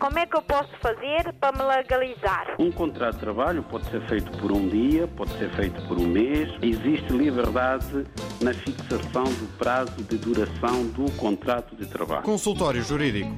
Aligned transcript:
Como 0.00 0.18
é 0.18 0.24
que 0.24 0.34
eu 0.34 0.40
posso 0.40 0.70
fazer 0.80 1.30
para 1.38 1.52
me 1.52 1.62
legalizar? 1.62 2.56
Um 2.58 2.72
contrato 2.72 3.16
de 3.16 3.20
trabalho 3.20 3.62
pode 3.64 3.84
ser 3.90 4.00
feito 4.08 4.30
por 4.38 4.50
um 4.50 4.66
dia, 4.66 5.06
pode 5.06 5.30
ser 5.36 5.54
feito 5.54 5.78
por 5.86 5.98
um 5.98 6.06
mês. 6.06 6.48
Existe 6.62 7.12
liberdade 7.12 8.06
na 8.40 8.54
fixação 8.54 9.24
do 9.24 9.58
prazo 9.58 9.92
de 10.02 10.16
duração 10.16 10.86
do 10.86 11.12
contrato 11.18 11.76
de 11.76 11.84
trabalho. 11.86 12.22
Consultório 12.22 12.82
Jurídico. 12.82 13.30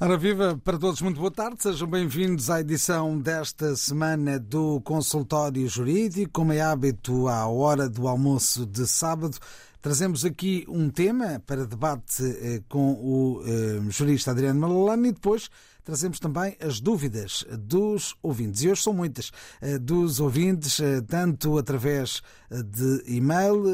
Ora 0.00 0.16
viva 0.16 0.58
para 0.64 0.78
todos, 0.78 1.02
muito 1.02 1.20
boa 1.20 1.30
tarde, 1.30 1.62
sejam 1.62 1.86
bem-vindos 1.86 2.48
à 2.48 2.60
edição 2.60 3.18
desta 3.18 3.76
semana 3.76 4.38
do 4.38 4.80
Consultório 4.80 5.68
Jurídico. 5.68 6.32
Como 6.32 6.54
é 6.54 6.62
hábito, 6.62 7.28
à 7.28 7.46
hora 7.46 7.86
do 7.86 8.08
almoço 8.08 8.64
de 8.64 8.86
sábado, 8.86 9.36
trazemos 9.80 10.24
aqui 10.24 10.64
um 10.68 10.88
tema 10.90 11.42
para 11.46 11.66
debate 11.66 12.22
eh, 12.22 12.62
com 12.68 12.92
o 12.92 13.42
eh, 13.44 13.80
jurista 13.90 14.30
Adriano 14.30 14.60
Malalane 14.60 15.08
e 15.08 15.12
depois 15.12 15.50
trazemos 15.82 16.20
também 16.20 16.54
as 16.60 16.78
dúvidas 16.80 17.44
dos 17.58 18.14
ouvintes. 18.22 18.62
E 18.62 18.68
hoje 18.68 18.82
são 18.82 18.92
muitas 18.92 19.32
eh, 19.60 19.78
dos 19.78 20.20
ouvintes, 20.20 20.80
tanto 21.08 21.58
através 21.58 22.22
de 22.50 23.02
e-mail, 23.06 23.64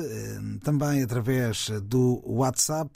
também 0.62 1.02
através 1.02 1.68
do 1.82 2.22
WhatsApp, 2.24 2.90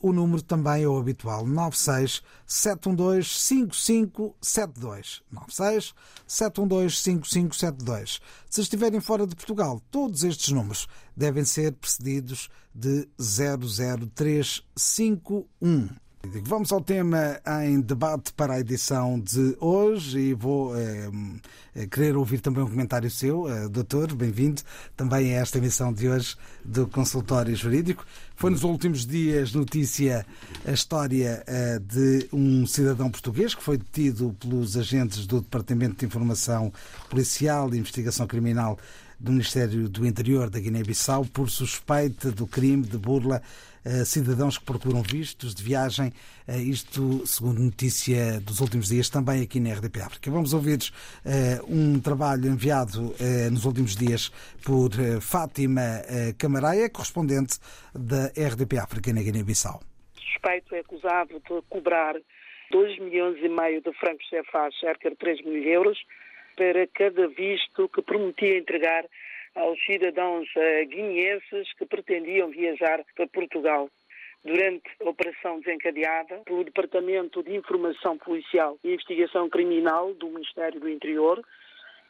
O 0.00 0.12
número 0.12 0.40
também 0.42 0.84
é 0.84 0.88
o 0.88 0.98
habitual 0.98 1.46
96 1.46 2.22
712 2.46 3.28
5572. 3.28 5.22
96 5.30 5.94
712 6.26 6.96
5572. 6.96 8.20
Se 8.48 8.60
estiverem 8.60 9.00
fora 9.00 9.26
de 9.26 9.34
Portugal, 9.34 9.82
todos 9.90 10.22
estes 10.24 10.52
números 10.52 10.86
devem 11.16 11.44
ser 11.44 11.72
precedidos 11.72 12.48
de 12.74 13.08
00351. 13.18 15.88
Vamos 16.44 16.72
ao 16.72 16.80
tema 16.80 17.40
em 17.64 17.80
debate 17.80 18.32
para 18.32 18.54
a 18.54 18.60
edição 18.60 19.20
de 19.20 19.56
hoje 19.60 20.18
e 20.18 20.34
vou 20.34 20.76
eh, 20.76 21.86
querer 21.90 22.16
ouvir 22.16 22.40
também 22.40 22.64
um 22.64 22.68
comentário 22.68 23.10
seu, 23.10 23.48
eh, 23.48 23.68
doutor, 23.68 24.12
bem-vindo 24.14 24.62
também 24.96 25.34
a 25.34 25.40
esta 25.40 25.58
emissão 25.58 25.92
de 25.92 26.08
hoje 26.08 26.36
do 26.64 26.86
Consultório 26.88 27.54
Jurídico. 27.54 28.04
Foi 28.34 28.50
nos 28.50 28.64
últimos 28.64 29.06
dias 29.06 29.52
notícia 29.52 30.26
a 30.66 30.72
história 30.72 31.44
eh, 31.46 31.78
de 31.78 32.28
um 32.32 32.66
cidadão 32.66 33.08
português 33.10 33.54
que 33.54 33.62
foi 33.62 33.78
detido 33.78 34.34
pelos 34.40 34.76
agentes 34.76 35.26
do 35.26 35.40
Departamento 35.40 35.96
de 35.96 36.06
Informação 36.06 36.72
Policial 37.08 37.72
e 37.72 37.78
Investigação 37.78 38.26
Criminal 38.26 38.78
do 39.18 39.32
Ministério 39.32 39.88
do 39.88 40.06
Interior 40.06 40.50
da 40.50 40.60
Guiné-Bissau 40.60 41.24
por 41.26 41.48
suspeita 41.48 42.30
do 42.30 42.46
crime 42.46 42.82
de 42.82 42.98
burla 42.98 43.42
cidadãos 44.04 44.58
que 44.58 44.64
procuram 44.64 45.02
vistos 45.02 45.54
de 45.54 45.62
viagem, 45.62 46.12
isto 46.48 47.26
segundo 47.26 47.60
notícia 47.60 48.40
dos 48.40 48.60
últimos 48.60 48.88
dias 48.88 49.08
também 49.08 49.42
aqui 49.42 49.60
na 49.60 49.72
RDP 49.72 50.00
África. 50.00 50.30
Vamos 50.30 50.52
ouvir 50.52 50.78
um 51.68 52.00
trabalho 52.00 52.46
enviado 52.46 53.14
nos 53.50 53.64
últimos 53.64 53.94
dias 53.96 54.30
por 54.64 54.90
Fátima 55.20 56.02
Camaraia, 56.38 56.90
correspondente 56.90 57.58
da 57.94 58.26
RDP 58.28 58.78
África 58.78 59.12
na 59.12 59.22
Guiné-Bissau. 59.22 59.80
Suspeito 60.32 60.74
é 60.74 60.80
acusado 60.80 61.34
de 61.40 61.62
cobrar 61.68 62.14
2 62.70 62.98
milhões 62.98 63.38
e 63.38 63.48
meio 63.48 63.80
de 63.80 63.92
francos 63.98 64.26
CFA, 64.28 64.68
cerca 64.80 65.10
de 65.10 65.16
3 65.16 65.44
mil 65.44 65.62
euros, 65.62 65.98
para 66.56 66.86
cada 66.88 67.28
visto 67.28 67.88
que 67.88 68.02
prometia 68.02 68.58
entregar 68.58 69.04
aos 69.56 69.82
cidadãos 69.84 70.46
uh, 70.54 70.86
guineenses 70.86 71.72
que 71.74 71.86
pretendiam 71.86 72.50
viajar 72.50 73.02
para 73.14 73.26
Portugal. 73.26 73.90
Durante 74.44 74.88
a 75.00 75.08
operação 75.08 75.58
desencadeada 75.58 76.36
pelo 76.44 76.62
Departamento 76.62 77.42
de 77.42 77.56
Informação 77.56 78.16
Policial 78.16 78.78
e 78.84 78.92
Investigação 78.92 79.48
Criminal 79.48 80.14
do 80.14 80.28
Ministério 80.28 80.78
do 80.78 80.88
Interior, 80.88 81.42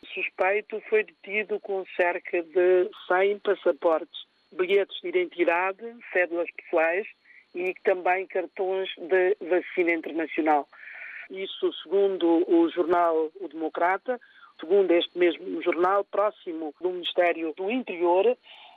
o 0.03 0.07
suspeito 0.09 0.79
foi 0.91 1.05
detido 1.05 1.59
com 1.61 1.85
cerca 1.97 2.43
de 2.43 2.91
100 3.09 3.39
passaportes, 3.39 4.27
bilhetes 4.53 5.01
de 5.01 5.09
identidade, 5.09 5.83
cédulas 6.13 6.51
pessoais 6.51 7.07
e 7.55 7.73
também 7.85 8.27
cartões 8.27 8.91
de 8.99 9.37
vacina 9.41 9.93
internacional. 9.93 10.69
Isso 11.31 11.73
segundo 11.83 12.45
o 12.49 12.69
jornal 12.69 13.31
O 13.41 13.49
Democrata, 13.49 14.21
segundo 14.61 14.91
este 14.93 15.19
mesmo 15.19 15.63
jornal, 15.63 16.05
próximo 16.05 16.75
do 16.81 16.91
Ministério 16.91 17.53
do 17.55 17.71
Interior, 17.71 18.37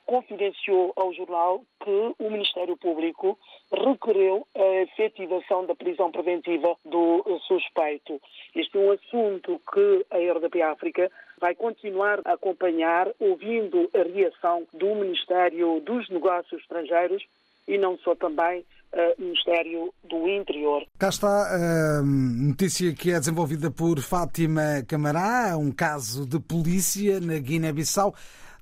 confidenciou 0.09 0.91
ao 0.95 1.13
jornal 1.13 1.61
que 1.83 2.15
o 2.17 2.31
Ministério 2.31 2.75
Público 2.75 3.37
requereu 3.71 4.47
a 4.55 4.81
efetivação 4.81 5.67
da 5.67 5.75
prisão 5.75 6.11
preventiva 6.11 6.75
do 6.83 7.23
suspeito. 7.45 8.19
Este 8.55 8.75
é 8.75 8.81
um 8.81 8.91
assunto 8.91 9.61
que 9.71 10.05
a 10.09 10.17
RDP 10.17 10.63
África 10.63 11.11
vai 11.39 11.53
continuar 11.53 12.21
a 12.25 12.33
acompanhar, 12.33 13.07
ouvindo 13.19 13.87
a 13.93 14.01
reação 14.01 14.67
do 14.73 14.95
Ministério 14.95 15.79
dos 15.81 16.09
Negócios 16.09 16.59
Estrangeiros 16.59 17.23
e 17.67 17.77
não 17.77 17.95
só 17.99 18.15
também 18.15 18.65
Uh, 18.91 19.21
Ministério 19.21 19.93
do 20.09 20.27
Interior. 20.27 20.83
Cá 20.97 21.09
está 21.09 21.27
a 21.27 22.01
uh, 22.01 22.03
notícia 22.03 22.91
que 22.91 23.11
é 23.11 23.19
desenvolvida 23.19 23.69
por 23.69 23.99
Fátima 23.99 24.83
Camará, 24.87 25.55
um 25.55 25.71
caso 25.71 26.25
de 26.25 26.39
polícia 26.39 27.19
na 27.19 27.37
Guiné-Bissau. 27.37 28.15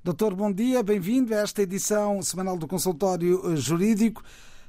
Doutor, 0.03 0.35
bom 0.35 0.51
dia, 0.51 0.83
bem-vindo 0.83 1.33
a 1.33 1.37
esta 1.37 1.61
edição 1.61 2.21
semanal 2.21 2.57
do 2.57 2.67
Consultório 2.67 3.55
Jurídico. 3.55 4.21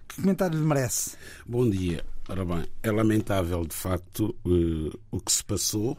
Que 0.07 0.23
comentário 0.23 0.57
lhe 0.57 0.65
merece? 0.65 1.17
Bom 1.45 1.69
dia. 1.69 2.05
Ora 2.29 2.45
bem, 2.45 2.65
é 2.81 2.93
lamentável 2.93 3.67
de 3.67 3.75
facto 3.75 4.37
uh, 4.47 4.97
o 5.11 5.21
que 5.21 5.33
se 5.33 5.45
passou, 5.45 5.99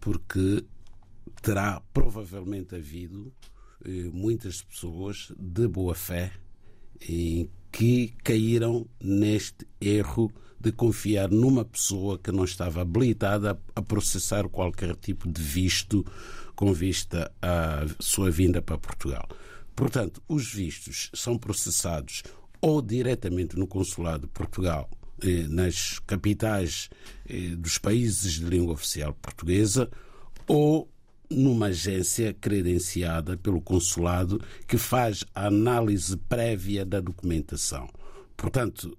porque 0.00 0.64
terá 1.42 1.82
provavelmente 1.92 2.74
havido 2.74 3.30
muitas 4.10 4.62
pessoas 4.62 5.32
de 5.38 5.68
boa 5.68 5.94
fé 5.94 6.32
em 7.06 7.50
que 7.70 8.14
caíram 8.24 8.86
neste 9.00 9.66
erro 9.80 10.32
de 10.60 10.72
confiar 10.72 11.30
numa 11.30 11.64
pessoa 11.64 12.18
que 12.18 12.32
não 12.32 12.44
estava 12.44 12.82
habilitada 12.82 13.60
a 13.74 13.82
processar 13.82 14.48
qualquer 14.48 14.96
tipo 14.96 15.30
de 15.30 15.40
visto 15.40 16.04
com 16.56 16.72
vista 16.72 17.30
à 17.40 17.86
sua 18.00 18.30
vinda 18.30 18.60
para 18.60 18.76
Portugal. 18.76 19.28
Portanto, 19.76 20.20
os 20.28 20.52
vistos 20.52 21.08
são 21.14 21.38
processados 21.38 22.24
ou 22.60 22.82
diretamente 22.82 23.56
no 23.56 23.68
Consulado 23.68 24.26
de 24.26 24.32
Portugal, 24.32 24.90
eh, 25.22 25.46
nas 25.48 26.00
capitais 26.00 26.90
eh, 27.28 27.54
dos 27.56 27.78
países 27.78 28.32
de 28.34 28.44
língua 28.44 28.74
oficial 28.74 29.14
portuguesa, 29.14 29.88
ou 30.48 30.90
numa 31.30 31.66
agência 31.66 32.32
credenciada 32.32 33.36
pelo 33.36 33.60
consulado 33.60 34.40
que 34.66 34.78
faz 34.78 35.24
a 35.34 35.46
análise 35.46 36.16
prévia 36.16 36.84
da 36.84 37.00
documentação. 37.00 37.88
Portanto, 38.36 38.96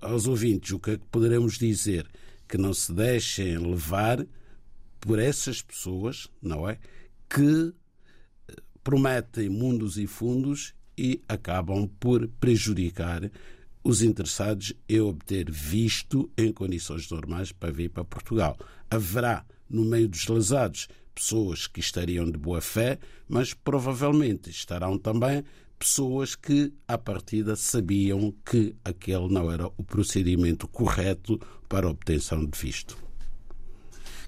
aos 0.00 0.26
ouvintes, 0.26 0.72
o 0.72 0.78
que 0.78 0.90
é 0.92 0.98
que 0.98 1.04
poderemos 1.10 1.58
dizer? 1.58 2.06
Que 2.48 2.58
não 2.58 2.74
se 2.74 2.92
deixem 2.92 3.56
levar 3.56 4.26
por 5.00 5.18
essas 5.18 5.62
pessoas, 5.62 6.28
não 6.42 6.68
é? 6.68 6.78
Que 7.28 7.72
eh, 8.48 8.54
prometem 8.82 9.48
mundos 9.48 9.96
e 9.96 10.06
fundos 10.06 10.74
e 10.98 11.22
acabam 11.28 11.88
por 11.98 12.28
prejudicar 12.40 13.30
os 13.82 14.02
interessados 14.02 14.74
em 14.88 15.00
obter 15.00 15.50
visto 15.50 16.30
em 16.36 16.52
condições 16.52 17.08
normais 17.10 17.52
para 17.52 17.72
vir 17.72 17.88
para 17.88 18.04
Portugal. 18.04 18.58
Haverá, 18.90 19.46
no 19.68 19.84
meio 19.84 20.08
dos 20.08 20.26
lesados, 20.26 20.88
pessoas 21.14 21.66
que 21.66 21.80
estariam 21.80 22.30
de 22.30 22.38
boa 22.38 22.60
fé, 22.60 22.98
mas 23.28 23.54
provavelmente 23.54 24.50
estarão 24.50 24.98
também 24.98 25.44
pessoas 25.78 26.34
que, 26.34 26.72
à 26.86 26.98
partida, 26.98 27.56
sabiam 27.56 28.34
que 28.44 28.76
aquele 28.84 29.28
não 29.28 29.50
era 29.50 29.66
o 29.66 29.82
procedimento 29.82 30.68
correto 30.68 31.40
para 31.68 31.86
a 31.86 31.90
obtenção 31.90 32.44
de 32.44 32.58
visto. 32.58 33.09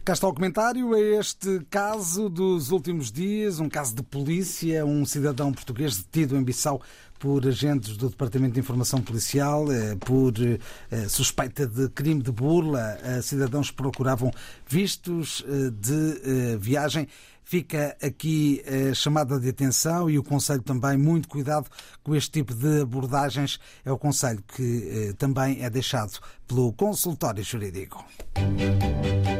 Cá 0.04 0.14
está 0.14 0.26
o 0.26 0.34
comentário 0.34 0.94
a 0.94 1.00
este 1.00 1.64
caso 1.70 2.28
dos 2.28 2.72
últimos 2.72 3.12
dias, 3.12 3.60
um 3.60 3.68
caso 3.68 3.94
de 3.94 4.02
polícia, 4.02 4.84
um 4.84 5.06
cidadão 5.06 5.52
português 5.52 5.96
detido 5.96 6.36
em 6.36 6.42
Bissau 6.42 6.82
por 7.20 7.46
agentes 7.46 7.96
do 7.96 8.10
Departamento 8.10 8.54
de 8.54 8.58
Informação 8.58 9.00
Policial 9.00 9.70
eh, 9.70 9.94
por 9.94 10.32
eh, 10.40 11.08
suspeita 11.08 11.68
de 11.68 11.88
crime 11.90 12.20
de 12.20 12.32
burla. 12.32 12.98
Cidadãos 13.22 13.70
procuravam 13.70 14.32
vistos 14.68 15.44
eh, 15.46 15.70
de 15.70 16.56
viagem. 16.58 17.06
Fica 17.44 17.96
aqui 18.02 18.62
a 18.90 18.94
chamada 18.94 19.38
de 19.38 19.48
atenção 19.48 20.08
e 20.08 20.18
o 20.18 20.22
Conselho 20.22 20.62
também 20.62 20.96
muito 20.96 21.28
cuidado 21.28 21.68
com 22.02 22.14
este 22.14 22.30
tipo 22.30 22.54
de 22.54 22.82
abordagens. 22.82 23.58
É 23.84 23.92
o 23.92 23.98
Conselho 23.98 24.42
que 24.56 25.14
também 25.18 25.62
é 25.62 25.68
deixado 25.68 26.18
pelo 26.46 26.72
Consultório 26.72 27.44
Jurídico. 27.44 28.04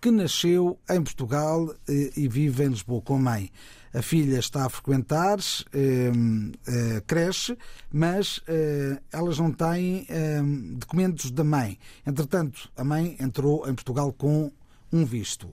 que 0.00 0.10
nasceu 0.10 0.78
em 0.88 1.02
Portugal 1.02 1.74
eh, 1.88 2.12
e 2.16 2.28
vive 2.28 2.64
em 2.64 2.68
Lisboa 2.68 3.00
com 3.02 3.16
a 3.16 3.18
mãe. 3.18 3.50
A 3.92 4.02
filha 4.02 4.38
está 4.38 4.66
a 4.66 4.68
frequentar 4.68 5.38
eh, 5.72 6.12
eh, 6.66 7.02
creche, 7.06 7.56
mas 7.90 8.40
eh, 8.46 9.00
elas 9.10 9.38
não 9.38 9.50
têm 9.50 10.06
eh, 10.08 10.42
documentos 10.76 11.30
da 11.30 11.42
mãe. 11.42 11.78
Entretanto, 12.06 12.70
a 12.76 12.84
mãe 12.84 13.16
entrou 13.18 13.68
em 13.68 13.74
Portugal 13.74 14.12
com 14.12 14.52
um 14.92 15.04
visto. 15.04 15.52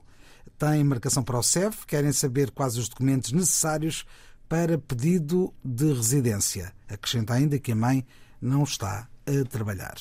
Tem 0.58 0.84
marcação 0.84 1.22
para 1.22 1.38
o 1.38 1.42
CEF, 1.42 1.86
querem 1.86 2.12
saber 2.12 2.50
quais 2.50 2.76
os 2.76 2.88
documentos 2.88 3.32
necessários 3.32 4.04
para 4.48 4.78
pedido 4.78 5.52
de 5.64 5.92
residência. 5.92 6.72
Acrescenta 6.88 7.34
ainda 7.34 7.58
que 7.58 7.72
a 7.72 7.76
mãe 7.76 8.06
não 8.40 8.62
está 8.62 9.08
a 9.26 9.48
trabalhar. 9.48 9.96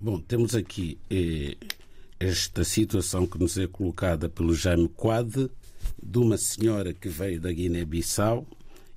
Bom, 0.00 0.20
temos 0.20 0.54
aqui 0.54 0.98
eh, 1.10 1.56
esta 2.18 2.64
situação 2.64 3.26
que 3.26 3.38
nos 3.38 3.58
é 3.58 3.66
colocada 3.66 4.28
pelo 4.28 4.54
Jaime 4.54 4.88
Quad, 4.88 5.50
de 6.02 6.18
uma 6.18 6.38
senhora 6.38 6.94
que 6.94 7.08
veio 7.08 7.40
da 7.40 7.52
Guiné-Bissau 7.52 8.46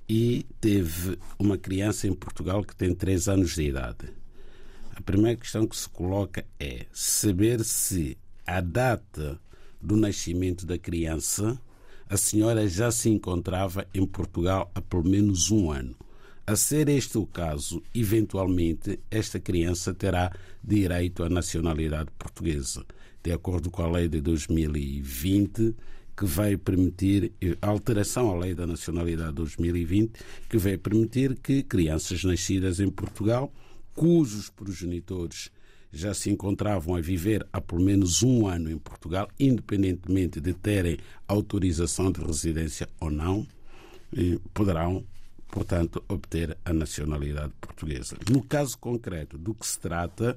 e 0.08 0.46
teve 0.60 1.18
uma 1.38 1.58
criança 1.58 2.08
em 2.08 2.14
Portugal 2.14 2.64
que 2.64 2.74
tem 2.74 2.94
3 2.94 3.28
anos 3.28 3.54
de 3.54 3.62
idade. 3.62 4.08
A 4.96 5.00
primeira 5.02 5.36
questão 5.38 5.66
que 5.66 5.76
se 5.76 5.88
coloca 5.88 6.44
é 6.58 6.86
saber 6.92 7.62
se 7.64 8.16
a 8.46 8.60
data 8.60 9.40
do 9.80 9.96
nascimento 9.96 10.66
da 10.66 10.78
criança 10.78 11.60
a 12.08 12.16
senhora 12.16 12.66
já 12.66 12.90
se 12.90 13.08
encontrava 13.08 13.86
em 13.94 14.04
Portugal 14.04 14.70
há 14.74 14.80
pelo 14.80 15.04
menos 15.04 15.50
um 15.50 15.70
ano. 15.70 15.94
A 16.46 16.56
ser 16.56 16.88
este 16.88 17.16
o 17.18 17.26
caso, 17.26 17.82
eventualmente 17.94 18.98
esta 19.10 19.38
criança 19.38 19.94
terá 19.94 20.32
direito 20.64 21.22
à 21.22 21.28
nacionalidade 21.28 22.10
portuguesa 22.18 22.84
de 23.22 23.32
acordo 23.32 23.70
com 23.70 23.82
a 23.82 23.90
lei 23.90 24.08
de 24.08 24.20
2020, 24.20 25.74
que 26.16 26.26
vai 26.26 26.56
permitir 26.56 27.32
a 27.62 27.68
alteração 27.68 28.30
à 28.30 28.38
lei 28.38 28.54
da 28.54 28.66
nacionalidade 28.66 29.30
de 29.30 29.36
2020, 29.36 30.12
que 30.48 30.58
vai 30.58 30.76
permitir 30.76 31.38
que 31.38 31.62
crianças 31.62 32.22
nascidas 32.24 32.80
em 32.80 32.90
Portugal, 32.90 33.52
cujos 33.94 34.50
progenitores 34.50 35.50
já 35.92 36.14
se 36.14 36.30
encontravam 36.30 36.94
a 36.94 37.00
viver 37.00 37.46
há 37.52 37.60
pelo 37.60 37.82
menos 37.82 38.22
um 38.22 38.46
ano 38.46 38.70
em 38.70 38.78
Portugal, 38.78 39.28
independentemente 39.38 40.40
de 40.40 40.52
terem 40.52 40.98
autorização 41.26 42.12
de 42.12 42.20
residência 42.20 42.88
ou 43.00 43.10
não, 43.10 43.46
eh, 44.16 44.38
poderão, 44.54 45.04
portanto, 45.48 46.02
obter 46.08 46.56
a 46.64 46.72
nacionalidade 46.72 47.52
portuguesa. 47.60 48.16
No 48.30 48.42
caso 48.42 48.78
concreto 48.78 49.36
do 49.36 49.54
que 49.54 49.66
se 49.66 49.78
trata 49.78 50.36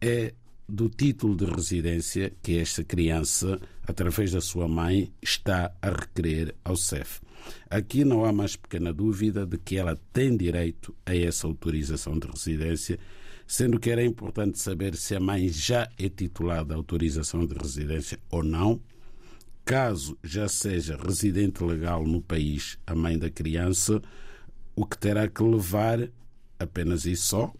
é 0.00 0.32
do 0.68 0.90
título 0.90 1.34
de 1.34 1.46
residência 1.46 2.30
que 2.42 2.58
esta 2.58 2.84
criança, 2.84 3.58
através 3.86 4.32
da 4.32 4.40
sua 4.40 4.68
mãe, 4.68 5.10
está 5.22 5.72
a 5.80 5.88
requerer 5.88 6.54
ao 6.62 6.76
CEF. 6.76 7.20
Aqui 7.70 8.04
não 8.04 8.24
há 8.24 8.32
mais 8.32 8.54
pequena 8.54 8.92
dúvida 8.92 9.46
de 9.46 9.56
que 9.56 9.78
ela 9.78 9.98
tem 10.12 10.36
direito 10.36 10.94
a 11.06 11.16
essa 11.16 11.46
autorização 11.46 12.18
de 12.18 12.26
residência, 12.26 12.98
sendo 13.46 13.80
que 13.80 13.88
era 13.88 14.04
importante 14.04 14.58
saber 14.58 14.94
se 14.94 15.16
a 15.16 15.20
mãe 15.20 15.48
já 15.48 15.88
é 15.98 16.08
titular 16.10 16.64
da 16.66 16.74
autorização 16.74 17.46
de 17.46 17.54
residência 17.54 18.18
ou 18.30 18.42
não. 18.42 18.78
Caso 19.64 20.18
já 20.22 20.48
seja 20.48 20.98
residente 20.98 21.64
legal 21.64 22.04
no 22.04 22.20
país, 22.20 22.78
a 22.86 22.94
mãe 22.94 23.18
da 23.18 23.30
criança, 23.30 24.02
o 24.76 24.84
que 24.84 24.98
terá 24.98 25.26
que 25.28 25.42
levar, 25.42 26.10
apenas 26.58 27.06
isso 27.06 27.24
só, 27.24 27.54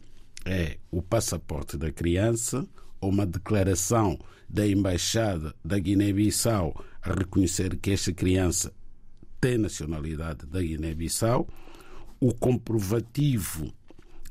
é 0.44 0.78
o 0.90 1.02
passaporte 1.02 1.76
da 1.78 1.90
criança, 1.90 2.66
uma 3.00 3.26
declaração 3.26 4.18
da 4.48 4.66
Embaixada 4.66 5.54
da 5.64 5.78
Guiné-Bissau 5.78 6.84
a 7.02 7.12
reconhecer 7.12 7.76
que 7.76 7.90
esta 7.90 8.12
criança 8.12 8.72
tem 9.40 9.58
nacionalidade 9.58 10.46
da 10.46 10.60
Guiné-Bissau, 10.60 11.48
o 12.20 12.34
comprovativo 12.34 13.72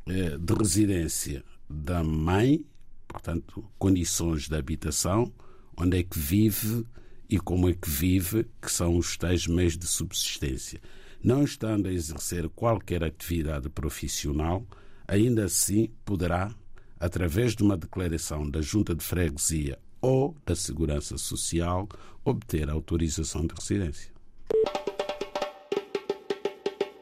eh, 0.06 0.38
de 0.38 0.54
residência 0.54 1.44
da 1.70 2.04
mãe, 2.04 2.66
portanto, 3.08 3.64
condições 3.78 4.48
de 4.48 4.56
habitação, 4.56 5.32
onde 5.78 6.00
é 6.00 6.04
que 6.04 6.18
vive 6.20 6.86
e 7.30 7.38
como 7.40 7.70
é 7.70 7.74
que 7.74 7.90
vive, 7.90 8.46
que 8.62 8.72
são 8.72 8.98
os 8.98 9.16
tais 9.18 9.48
meios 9.48 9.78
de 9.78 9.86
subsistência. 9.86 10.82
Não 11.24 11.44
estando 11.44 11.88
a 11.88 11.92
exercer 11.92 12.48
qualquer 12.50 13.04
atividade 13.04 13.70
profissional, 13.70 14.66
ainda 15.08 15.46
assim 15.46 15.90
poderá 16.06 16.54
através 17.00 17.56
de 17.56 17.64
uma 17.64 17.78
declaração 17.78 18.50
da 18.50 18.62
Junta 18.62 18.96
de 18.96 19.04
Freguesia 19.04 19.78
ou 20.02 20.36
da 20.46 20.56
Segurança 20.56 21.18
Social, 21.18 21.88
obter 22.24 22.70
autorização 22.70 23.46
de 23.46 23.54
residência. 23.54 24.12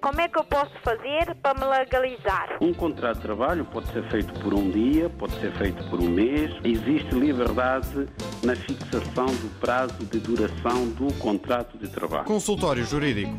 Como 0.05 0.21
é 0.21 0.27
que 0.27 0.37
eu 0.37 0.43
posso 0.43 0.71
fazer 0.83 1.33
para 1.41 1.59
me 1.59 1.65
legalizar? 1.65 2.59
Um 2.61 2.71
contrato 2.75 3.15
de 3.15 3.23
trabalho 3.23 3.65
pode 3.65 3.91
ser 3.91 4.07
feito 4.11 4.39
por 4.39 4.53
um 4.53 4.69
dia, 4.69 5.09
pode 5.09 5.33
ser 5.39 5.51
feito 5.57 5.83
por 5.89 5.99
um 5.99 6.07
mês. 6.07 6.51
Existe 6.63 7.15
liberdade 7.15 8.07
na 8.43 8.55
fixação 8.55 9.25
do 9.25 9.59
prazo 9.59 10.05
de 10.05 10.19
duração 10.19 10.89
do 10.89 11.11
contrato 11.15 11.75
de 11.79 11.89
trabalho. 11.89 12.25
Consultório 12.25 12.85
Jurídico. 12.85 13.33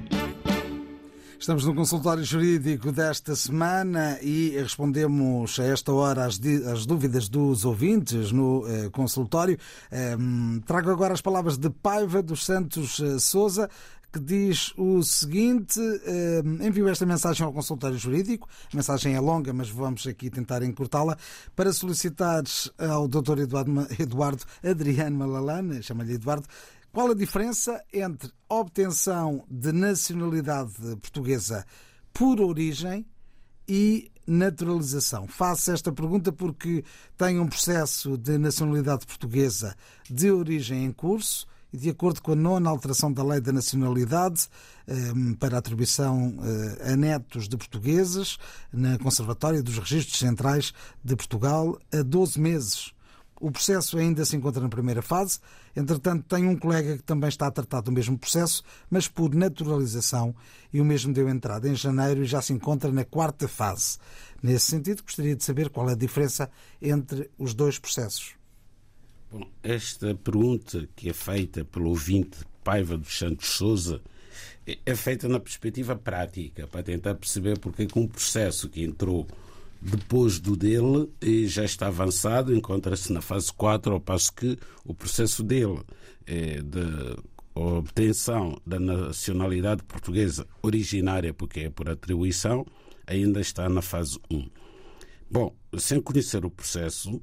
Estamos 1.38 1.64
no 1.66 1.75
consultório 1.75 2.25
jurídico 2.25 2.90
desta 2.90 3.37
semana 3.37 4.19
e 4.23 4.57
respondemos 4.59 5.61
a 5.61 5.64
esta 5.66 5.93
hora 5.93 6.25
às, 6.25 6.38
dúvidas 6.87 7.28
dos 7.28 7.64
ouvintes 7.66 8.33
no 8.33 8.66
eh, 8.66 8.88
consultório. 8.88 9.59
Eh, 9.90 10.16
trago 10.64 10.90
agora 10.90 11.12
as 11.12 11.21
palavras 11.21 11.59
de 11.59 11.69
Paiva 11.69 12.23
dos 12.23 12.45
Santos 12.45 12.99
eh, 13.00 13.19
Souza, 13.19 13.69
que 14.11 14.19
diz 14.19 14.73
o 14.78 15.02
seguinte: 15.02 15.78
eh, 16.07 16.43
enviou 16.62 16.88
esta 16.88 17.05
mensagem 17.05 17.45
ao 17.45 17.52
consultório 17.52 17.99
jurídico. 17.99 18.49
A 18.73 18.76
mensagem 18.76 19.14
é 19.14 19.21
longa, 19.21 19.52
mas 19.52 19.69
vamos 19.69 20.07
aqui 20.07 20.31
tentar 20.31 20.62
encurtá-la. 20.62 21.19
Para 21.55 21.73
solicitar 21.73 22.45
ao 22.78 23.07
Dr. 23.07 23.40
Eduardo, 23.40 23.87
Eduardo 24.00 24.43
Adriano 24.64 25.19
Malalane, 25.19 25.83
chama-lhe 25.83 26.14
Eduardo, 26.14 26.47
qual 26.93 27.11
a 27.11 27.14
diferença 27.14 27.83
entre 27.93 28.31
obtenção 28.49 29.45
de 29.50 29.73
nacionalidade 29.73 30.75
portuguesa 31.00 31.66
por 32.12 32.40
origem 32.40 33.07
e 33.69 34.11
naturalização? 34.26 35.28
Faço 35.28 35.73
esta 35.73 35.93
pergunta 35.93 36.33
porque 36.33 36.85
tenho 37.16 37.43
um 37.43 37.49
processo 37.49 38.16
de 38.16 38.38
nacionalidade 38.38 39.07
portuguesa 39.07 39.76
de 40.09 40.31
origem 40.31 40.85
em 40.85 40.93
curso 40.93 41.47
e 41.73 41.76
de 41.76 41.90
acordo 41.90 42.23
com 42.23 42.33
a 42.33 42.37
nona 42.37 42.71
alteração 42.71 43.12
da 43.12 43.23
Lei 43.23 43.40
da 43.40 43.52
Nacionalidade 43.52 44.49
ehm, 44.87 45.35
para 45.35 45.59
atribuição 45.59 46.38
eh, 46.43 46.93
a 46.93 46.97
netos 46.97 47.49
de 47.49 47.57
portugueses 47.57 48.38
na 48.73 48.99
Conservatória 48.99 49.62
dos 49.62 49.78
Registros 49.78 50.19
Centrais 50.19 50.73
de 51.05 51.14
Portugal 51.14 51.78
a 51.93 52.02
12 52.02 52.40
meses. 52.40 52.96
O 53.40 53.50
processo 53.50 53.99
ainda 53.99 54.25
se 54.25 54.35
encontra 54.37 54.62
na 54.62 54.69
primeira 54.69 55.02
fase. 55.02 55.38
Entretanto, 55.75 56.25
tenho 56.28 56.50
um 56.50 56.57
colega 56.57 56.97
que 56.97 57.02
também 57.02 57.28
está 57.28 57.47
a 57.47 57.50
tratar 57.50 57.83
do 57.83 57.93
mesmo 57.93 58.19
processo, 58.19 58.62
mas 58.90 59.09
por 59.09 59.35
naturalização, 59.35 60.35
e 60.73 60.81
o 60.81 60.85
mesmo 60.85 61.12
deu 61.12 61.28
entrada 61.28 61.69
em 61.69 61.75
janeiro 61.75 62.23
e 62.23 62.26
já 62.26 62.40
se 62.40 62.52
encontra 62.52 62.90
na 62.90 63.05
quarta 63.05 63.47
fase. 63.47 63.99
Nesse 64.43 64.66
sentido, 64.66 65.02
gostaria 65.02 65.37
de 65.37 65.45
saber 65.45 65.69
qual 65.69 65.88
é 65.88 65.93
a 65.93 65.97
diferença 65.97 66.50
entre 66.81 67.31
os 67.38 67.52
dois 67.52 67.78
processos. 67.78 68.35
Bom, 69.31 69.47
esta 69.62 70.14
pergunta 70.14 70.88
que 70.95 71.11
é 71.11 71.12
feita 71.12 71.64
pelo 71.64 71.90
ouvinte 71.90 72.38
Paiva 72.62 72.97
dos 72.97 73.19
Santos 73.19 73.49
Souza 73.49 74.00
é 74.85 74.95
feita 74.97 75.28
na 75.28 75.38
perspectiva 75.38 75.95
prática, 75.95 76.66
para 76.66 76.83
tentar 76.83 77.14
perceber 77.14 77.59
porque 77.59 77.85
é 77.85 77.87
que 77.87 77.99
um 77.99 78.09
processo 78.09 78.69
que 78.69 78.83
entrou 78.83 79.26
depois 79.80 80.38
do 80.38 80.56
dele 80.56 81.09
já 81.47 81.64
está 81.64 81.88
avançado, 81.88 82.54
encontra-se 82.54 83.12
na 83.12 83.21
fase 83.21 83.52
4, 83.52 83.92
ao 83.92 84.00
passo 84.00 84.33
que 84.33 84.59
o 84.85 84.95
processo 84.95 85.42
dele 85.42 85.80
é 86.26 86.61
de 86.61 87.16
obtenção 87.54 88.61
da 88.66 88.78
nacionalidade 88.78 89.83
portuguesa 89.85 90.47
originária, 90.62 91.33
porque 91.33 91.61
é 91.61 91.71
por 91.71 91.88
atribuição, 91.88 92.66
ainda 93.06 93.40
está 93.40 93.68
na 93.68 93.80
fase 93.80 94.18
1. 94.30 94.49
Bom, 95.30 95.54
sem 95.78 96.00
conhecer 96.00 96.45
o 96.45 96.50
processo, 96.50 97.21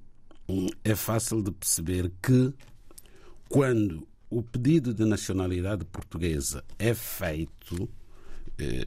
é 0.84 0.96
fácil 0.96 1.42
de 1.42 1.52
perceber 1.52 2.12
que 2.22 2.54
quando 3.48 4.08
o 4.30 4.42
pedido 4.42 4.94
de 4.94 5.06
nacionalidade 5.06 5.86
portuguesa 5.86 6.64
é 6.80 6.94
feito 6.94 7.88
eh, 8.58 8.86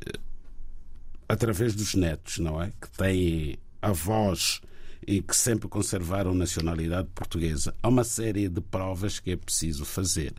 através 1.28 1.75
dos 1.75 1.95
netos, 1.95 2.38
não 2.38 2.62
é? 2.62 2.73
Que 2.80 2.90
têm 2.90 3.59
avós 3.83 4.61
e 5.06 5.23
que 5.23 5.37
sempre 5.37 5.68
conservaram 5.68 6.35
nacionalidade 6.35 7.09
portuguesa. 7.14 7.75
Há 7.83 7.88
uma 7.88 8.04
série 8.04 8.49
de 8.49 8.61
provas 8.61 9.21
que 9.21 9.30
é 9.30 9.37
preciso 9.37 9.85
fazer. 9.85 10.35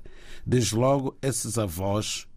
Desde 0.46 0.76
logo, 0.76 1.18
esses 1.22 1.58
avós 1.58 2.28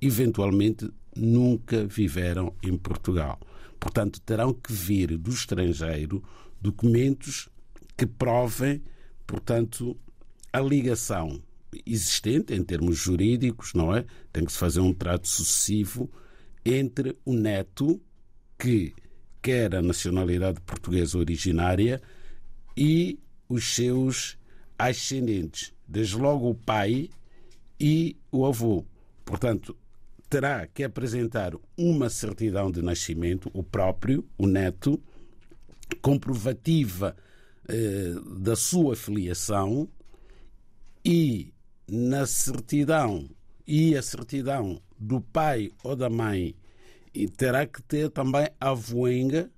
eventualmente 0.00 0.90
nunca 1.14 1.86
viveram 1.86 2.54
em 2.62 2.76
Portugal. 2.76 3.38
Portanto, 3.78 4.20
terão 4.20 4.52
que 4.52 4.72
vir 4.72 5.16
do 5.16 5.30
estrangeiro 5.30 6.22
documentos 6.60 7.48
que 7.96 8.06
provem, 8.06 8.82
portanto, 9.26 9.96
a 10.52 10.60
ligação 10.60 11.40
existente 11.86 12.54
em 12.54 12.62
termos 12.62 12.96
jurídicos, 12.96 13.74
não 13.74 13.94
é? 13.94 14.04
Tem 14.32 14.44
que 14.44 14.52
se 14.52 14.58
fazer 14.58 14.80
um 14.80 14.92
trato 14.92 15.28
sucessivo 15.28 16.10
entre 16.74 17.16
o 17.24 17.32
neto 17.32 18.00
que 18.58 18.94
quer 19.40 19.74
a 19.74 19.82
nacionalidade 19.82 20.60
portuguesa 20.60 21.18
originária 21.18 22.02
e 22.76 23.18
os 23.48 23.74
seus 23.74 24.36
ascendentes, 24.78 25.72
desde 25.86 26.16
logo 26.16 26.50
o 26.50 26.54
pai 26.54 27.08
e 27.80 28.16
o 28.30 28.44
avô. 28.44 28.84
Portanto, 29.24 29.76
terá 30.28 30.66
que 30.66 30.84
apresentar 30.84 31.54
uma 31.76 32.10
certidão 32.10 32.70
de 32.70 32.82
nascimento, 32.82 33.50
o 33.54 33.62
próprio, 33.62 34.24
o 34.36 34.46
neto, 34.46 35.00
comprovativa 36.02 37.16
eh, 37.68 38.14
da 38.38 38.54
sua 38.54 38.94
filiação 38.94 39.88
e 41.04 41.52
na 41.88 42.26
certidão 42.26 43.28
e 43.66 43.96
a 43.96 44.02
certidão 44.02 44.80
do 44.98 45.20
pai 45.20 45.70
ou 45.82 45.94
da 45.94 46.10
mãe 46.10 46.54
e 47.14 47.28
terá 47.28 47.66
que 47.66 47.82
ter 47.82 48.10
também 48.10 48.48
a 48.60 48.72
voenga, 48.72 49.50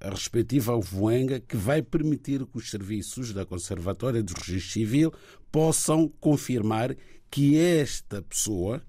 a 0.00 0.10
respectiva 0.10 0.78
voenga, 0.78 1.40
que 1.40 1.56
vai 1.56 1.82
permitir 1.82 2.44
que 2.46 2.58
os 2.58 2.70
serviços 2.70 3.32
da 3.32 3.44
Conservatória 3.44 4.22
do 4.22 4.32
Registro 4.34 4.72
Civil 4.72 5.12
possam 5.50 6.08
confirmar 6.20 6.96
que 7.30 7.58
esta 7.58 8.22
pessoa 8.22 8.82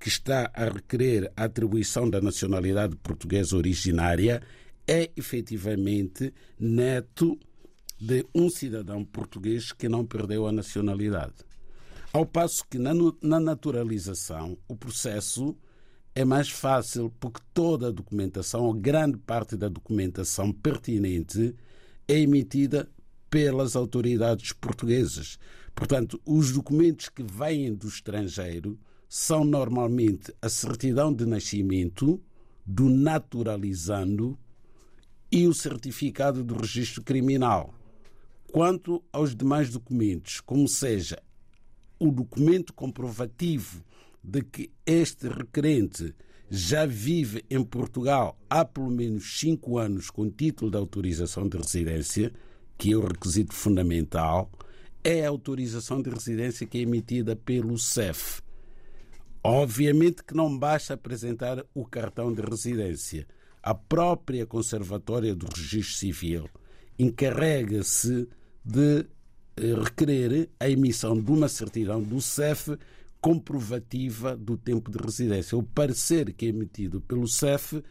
que 0.00 0.08
está 0.08 0.50
a 0.54 0.64
requerer 0.64 1.30
a 1.36 1.44
atribuição 1.44 2.08
da 2.08 2.20
nacionalidade 2.20 2.96
portuguesa 2.96 3.56
originária 3.56 4.42
é 4.86 5.10
efetivamente 5.16 6.32
neto 6.58 7.38
de 8.00 8.24
um 8.34 8.48
cidadão 8.48 9.04
português 9.04 9.72
que 9.72 9.88
não 9.88 10.06
perdeu 10.06 10.46
a 10.46 10.52
nacionalidade. 10.52 11.47
Ao 12.10 12.24
passo 12.24 12.64
que 12.68 12.78
na, 12.78 12.94
naturalização 13.38 14.56
o 14.66 14.74
processo 14.74 15.54
é 16.14 16.24
mais 16.24 16.48
fácil 16.48 17.12
porque 17.20 17.40
toda 17.52 17.88
a 17.88 17.92
documentação, 17.92 18.64
ou 18.64 18.72
grande 18.72 19.18
parte 19.18 19.56
da 19.56 19.68
documentação 19.68 20.50
pertinente, 20.50 21.54
é 22.08 22.18
emitida 22.18 22.88
pelas 23.28 23.76
autoridades 23.76 24.54
portuguesas. 24.54 25.38
Portanto, 25.74 26.18
os 26.24 26.50
documentos 26.50 27.10
que 27.10 27.22
vêm 27.22 27.74
do 27.74 27.86
estrangeiro 27.86 28.78
são 29.06 29.44
normalmente 29.44 30.34
a 30.40 30.48
certidão 30.48 31.12
de 31.12 31.26
nascimento 31.26 32.20
do 32.64 32.88
naturalizando 32.88 34.36
e 35.30 35.46
o 35.46 35.52
certificado 35.52 36.42
do 36.42 36.56
registro 36.56 37.02
criminal. 37.02 37.74
Quanto 38.50 39.04
aos 39.12 39.36
demais 39.36 39.68
documentos, 39.68 40.40
como 40.40 40.66
seja 40.66 41.22
o 41.98 42.10
documento 42.10 42.72
comprovativo 42.72 43.82
de 44.22 44.42
que 44.42 44.70
este 44.86 45.28
requerente 45.28 46.14
já 46.50 46.86
vive 46.86 47.44
em 47.50 47.62
Portugal 47.62 48.38
há 48.48 48.64
pelo 48.64 48.90
menos 48.90 49.38
cinco 49.38 49.78
anos 49.78 50.10
com 50.10 50.30
título 50.30 50.70
de 50.70 50.76
autorização 50.76 51.48
de 51.48 51.58
residência, 51.58 52.32
que 52.76 52.92
é 52.92 52.96
o 52.96 53.06
requisito 53.06 53.54
fundamental, 53.54 54.50
é 55.04 55.24
a 55.24 55.28
autorização 55.28 56.00
de 56.00 56.10
residência 56.10 56.66
que 56.66 56.78
é 56.78 56.82
emitida 56.82 57.36
pelo 57.36 57.78
CEF. 57.78 58.40
Obviamente 59.42 60.24
que 60.24 60.34
não 60.34 60.58
basta 60.58 60.94
apresentar 60.94 61.64
o 61.74 61.84
cartão 61.84 62.32
de 62.32 62.42
residência. 62.42 63.26
A 63.62 63.74
própria 63.74 64.46
Conservatória 64.46 65.34
do 65.34 65.46
Registro 65.46 65.96
Civil 65.96 66.48
encarrega-se 66.98 68.28
de 68.64 69.06
requerer 69.58 70.48
a 70.58 70.68
emissão 70.68 71.20
de 71.20 71.30
uma 71.30 71.48
certidão 71.48 72.02
do 72.02 72.20
CEF 72.20 72.76
comprovativa 73.20 74.36
do 74.36 74.56
tempo 74.56 74.90
de 74.90 74.98
residência. 74.98 75.56
O 75.58 75.62
parecer 75.62 76.32
que 76.32 76.46
é 76.46 76.48
emitido 76.48 77.00
pelo 77.00 77.26
CEF 77.26 77.82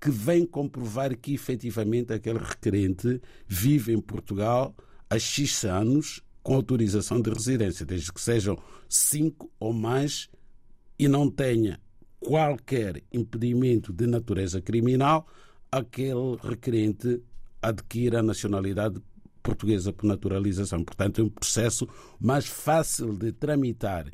que 0.00 0.10
vem 0.10 0.44
comprovar 0.44 1.16
que 1.16 1.32
efetivamente 1.32 2.12
aquele 2.12 2.40
requerente 2.40 3.20
vive 3.46 3.92
em 3.92 4.00
Portugal 4.00 4.74
há 5.08 5.18
X 5.18 5.64
anos 5.64 6.22
com 6.42 6.56
autorização 6.56 7.20
de 7.22 7.30
residência, 7.30 7.86
desde 7.86 8.12
que 8.12 8.20
sejam 8.20 8.58
cinco 8.88 9.48
ou 9.60 9.72
mais 9.72 10.28
e 10.98 11.06
não 11.06 11.30
tenha 11.30 11.80
qualquer 12.18 13.02
impedimento 13.12 13.92
de 13.92 14.06
natureza 14.06 14.60
criminal, 14.60 15.26
aquele 15.70 16.36
requerente 16.42 17.22
adquire 17.60 18.16
a 18.16 18.22
nacionalidade 18.22 19.00
portuguesa 19.42 19.92
por 19.92 20.06
naturalização. 20.06 20.84
Portanto, 20.84 21.20
é 21.20 21.24
um 21.24 21.28
processo 21.28 21.88
mais 22.20 22.46
fácil 22.46 23.12
de 23.12 23.32
tramitar 23.32 24.06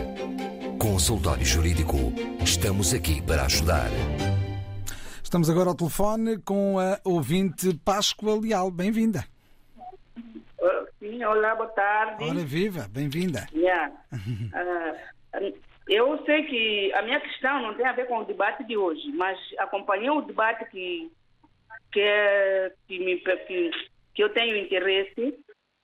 Consultório 0.79 1.45
Jurídico. 1.45 1.97
Estamos 2.43 2.93
aqui 2.93 3.21
para 3.21 3.45
ajudar. 3.45 3.89
Estamos 5.23 5.49
agora 5.49 5.69
ao 5.69 5.75
telefone 5.75 6.37
com 6.39 6.79
a 6.79 6.99
ouvinte 7.03 7.73
Páscoa 7.83 8.39
Leal. 8.39 8.71
Bem-vinda. 8.71 9.25
Sim, 10.99 11.23
olá, 11.23 11.55
boa 11.55 11.69
tarde. 11.69 12.23
Ora, 12.23 12.43
viva, 12.43 12.87
bem-vinda. 12.89 13.47
Yeah. 13.53 13.91
Uh, 14.11 15.55
eu 15.87 16.23
sei 16.25 16.43
que 16.43 16.93
a 16.93 17.01
minha 17.03 17.19
questão 17.19 17.61
não 17.61 17.75
tem 17.75 17.85
a 17.85 17.93
ver 17.93 18.07
com 18.07 18.19
o 18.19 18.25
debate 18.25 18.63
de 18.63 18.75
hoje, 18.75 19.07
mas 19.13 19.39
acompanhei 19.59 20.09
o 20.09 20.21
debate 20.21 20.65
que, 20.71 21.11
que, 21.91 21.99
é, 21.99 22.73
que, 22.87 22.99
me, 22.99 23.17
que, 23.17 23.71
que 24.13 24.23
eu 24.23 24.29
tenho 24.29 24.57
interesse 24.57 25.37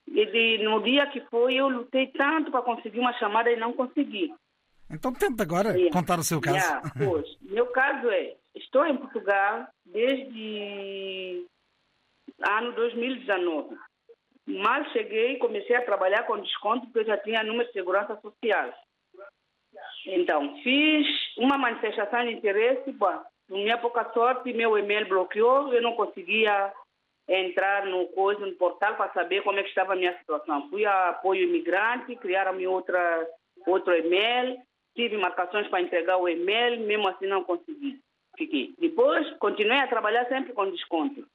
E 0.08 0.58
no 0.64 0.82
dia 0.82 1.08
que 1.08 1.22
foi, 1.30 1.56
eu 1.56 1.70
lutei 1.70 2.08
tanto 2.08 2.52
para 2.52 2.64
conseguir 2.64 3.00
uma 3.00 3.14
chamada 3.14 3.52
e 3.52 3.56
não 3.56 3.74
consegui. 3.74 4.34
Então 4.90 5.14
tenta 5.14 5.44
agora 5.44 5.70
Yeah. 5.70 5.92
contar 5.92 6.20
o 6.20 6.24
seu 6.24 6.42
caso. 6.42 6.58
Yeah, 6.58 6.92
pois. 6.98 7.38
Meu 7.42 7.68
caso 7.68 8.10
é, 8.10 8.36
estou 8.56 8.86
em 8.86 8.98
Portugal 8.98 9.68
desde 9.86 11.46
ano 12.42 12.74
2019. 12.74 13.78
Mal 14.48 14.84
cheguei, 14.92 15.38
comecei 15.38 15.76
a 15.76 15.86
trabalhar 15.86 16.24
com 16.24 16.42
desconto 16.42 16.88
porque 16.88 17.00
eu 17.00 17.06
já 17.06 17.18
tinha 17.20 17.44
número 17.44 17.68
de 17.68 17.74
segurança 17.74 18.20
social. 18.20 18.74
Então, 20.06 20.58
fiz 20.64 21.08
uma 21.38 21.58
manifestação 21.58 22.26
de 22.26 22.34
interesse, 22.34 22.92
bom, 22.92 23.22
minha 23.50 23.78
pouca 23.78 24.12
sorte, 24.14 24.54
meu 24.54 24.78
e-mail 24.78 25.08
bloqueou, 25.08 25.74
eu 25.74 25.82
não 25.82 25.94
conseguia 25.94 26.74
entrar 27.28 27.86
no 27.86 28.08
coisa, 28.08 28.46
no 28.46 28.56
portal 28.56 28.96
para 28.96 29.12
saber 29.14 29.44
como 29.44 29.60
é 29.60 29.64
que 29.64 29.70
estava 29.70 29.94
a 29.94 29.96
minha 29.96 30.18
situação. 30.18 30.70
Fui 30.70 30.86
a 30.86 31.10
apoio 31.10 31.44
imigrante, 31.44 32.16
criaram-me 32.16 32.68
outra, 32.68 33.28
outro 33.68 33.96
e-mail, 33.96 34.58
tive 34.96 35.18
marcações 35.18 35.68
para 35.68 35.82
entregar 35.82 36.18
o 36.18 36.28
e-mail, 36.28 36.80
mesmo 36.82 37.08
assim 37.08 37.28
não 37.28 37.44
consegui. 37.44 38.00
Fiquei. 38.38 38.74
Depois, 38.80 39.30
continuei 39.38 39.80
a 39.80 39.88
trabalhar 39.88 40.26
sempre 40.26 40.54
com 40.54 40.70
desconto. 40.72 41.26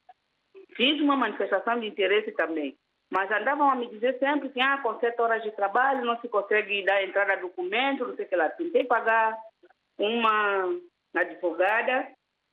Fiz 0.74 1.00
uma 1.00 1.16
manifestação 1.16 1.78
de 1.78 1.86
interesse 1.86 2.32
também. 2.32 2.76
Mas 3.16 3.30
andavam 3.30 3.70
a 3.70 3.74
me 3.74 3.86
dizer 3.88 4.18
sempre 4.18 4.50
que 4.50 4.60
ah, 4.60 4.76
com 4.82 5.00
sete 5.00 5.18
horas 5.22 5.42
de 5.42 5.50
trabalho 5.52 6.04
não 6.04 6.20
se 6.20 6.28
consegue 6.28 6.84
dar 6.84 7.02
entrada 7.02 7.32
a 7.32 7.36
documento, 7.36 8.06
não 8.06 8.14
sei 8.14 8.26
o 8.26 8.28
que 8.28 8.36
lá. 8.36 8.50
Tentei 8.50 8.84
pagar 8.84 9.34
uma 9.98 10.78
advogada 11.14 12.08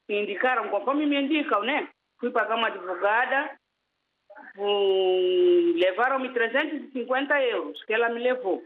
e 0.08 0.22
indicaram, 0.22 0.70
conforme 0.70 1.05
me 1.05 1.22
indicam, 1.22 1.63
né? 1.63 1.89
Fui 2.17 2.32
pagar 2.32 2.55
uma 2.55 2.67
advogada, 2.67 3.51
hum, 4.58 5.74
levaram-me 5.75 6.32
350 6.32 7.41
euros 7.43 7.84
que 7.84 7.91
ela 7.91 8.08
me 8.08 8.22
levou. 8.22 8.63